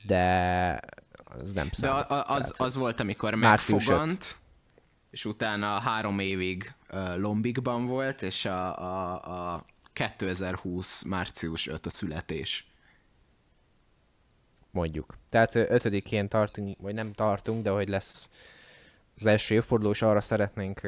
[0.07, 0.81] De
[1.25, 2.05] az nem De számít.
[2.05, 4.41] a, a, az, az volt, amikor megfogant,
[5.11, 11.91] és utána három évig uh, Lombikban volt, és a, a, a 2020 március 5 a
[11.91, 12.67] születés.
[14.71, 15.19] mondjuk.
[15.31, 18.31] Tehát ö, 5-én tartunk, vagy nem tartunk, de hogy lesz
[19.17, 20.81] az első évforduló, és arra szeretnénk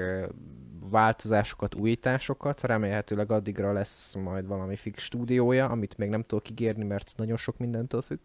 [0.90, 2.62] változásokat, újításokat.
[2.62, 7.58] Remélhetőleg addigra lesz majd valami fix stúdiója, amit még nem tudok ígérni, mert nagyon sok
[7.58, 8.18] mindentől függ.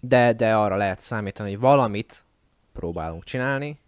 [0.00, 2.24] De, de arra lehet számítani, hogy valamit
[2.72, 3.78] próbálunk csinálni.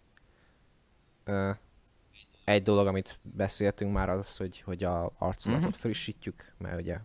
[2.45, 5.77] Egy dolog, amit beszéltünk már, az, hogy, hogy a arculatot Mhm.
[5.79, 6.97] frissítjük, mert ugye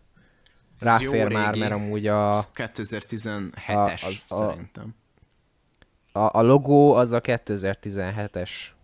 [0.78, 1.58] ráfér már, régi.
[1.60, 4.94] mert amúgy a, Az 2017-es az- a- szerintem.
[6.12, 8.74] a, a logó az a 2017-esnek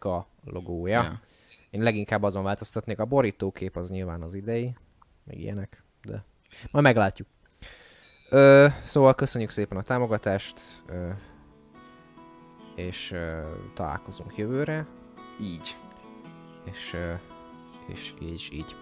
[0.00, 1.02] a logója.
[1.02, 1.20] Ja.
[1.70, 4.76] Én leginkább azon változtatnék, a borítókép az nyilván az idei,
[5.24, 6.24] meg ilyenek, de
[6.70, 7.28] majd meglátjuk.
[8.30, 11.10] Ö, szóval köszönjük szépen a támogatást, ö,
[12.76, 13.40] és ö,
[13.74, 14.86] találkozunk jövőre,
[15.42, 15.76] Így.
[16.64, 16.96] és,
[17.92, 18.74] és így, és így.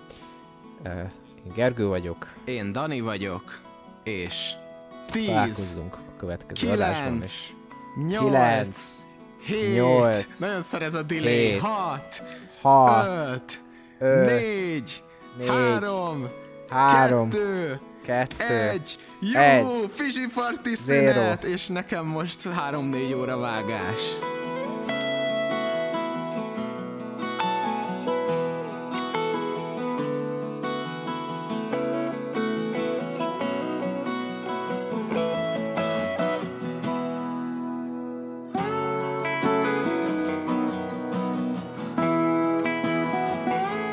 [1.47, 3.61] Én Gergő vagyok, Én Dani vagyok,
[4.05, 4.51] és
[5.11, 7.53] 10, találkozzunk a következő adásban, 9, és
[8.07, 8.79] 8, Kilenc,
[9.45, 12.23] 7, nyolc, nagyon szar ez a delay, hét, 6,
[12.61, 13.63] 6, 5,
[13.99, 15.03] öt, 4,
[15.39, 16.29] négy, 3,
[16.69, 24.17] 3, 2, 2, egy, jó, egy, Fizsi Party szünet, és nekem most 3-4 óra vágás.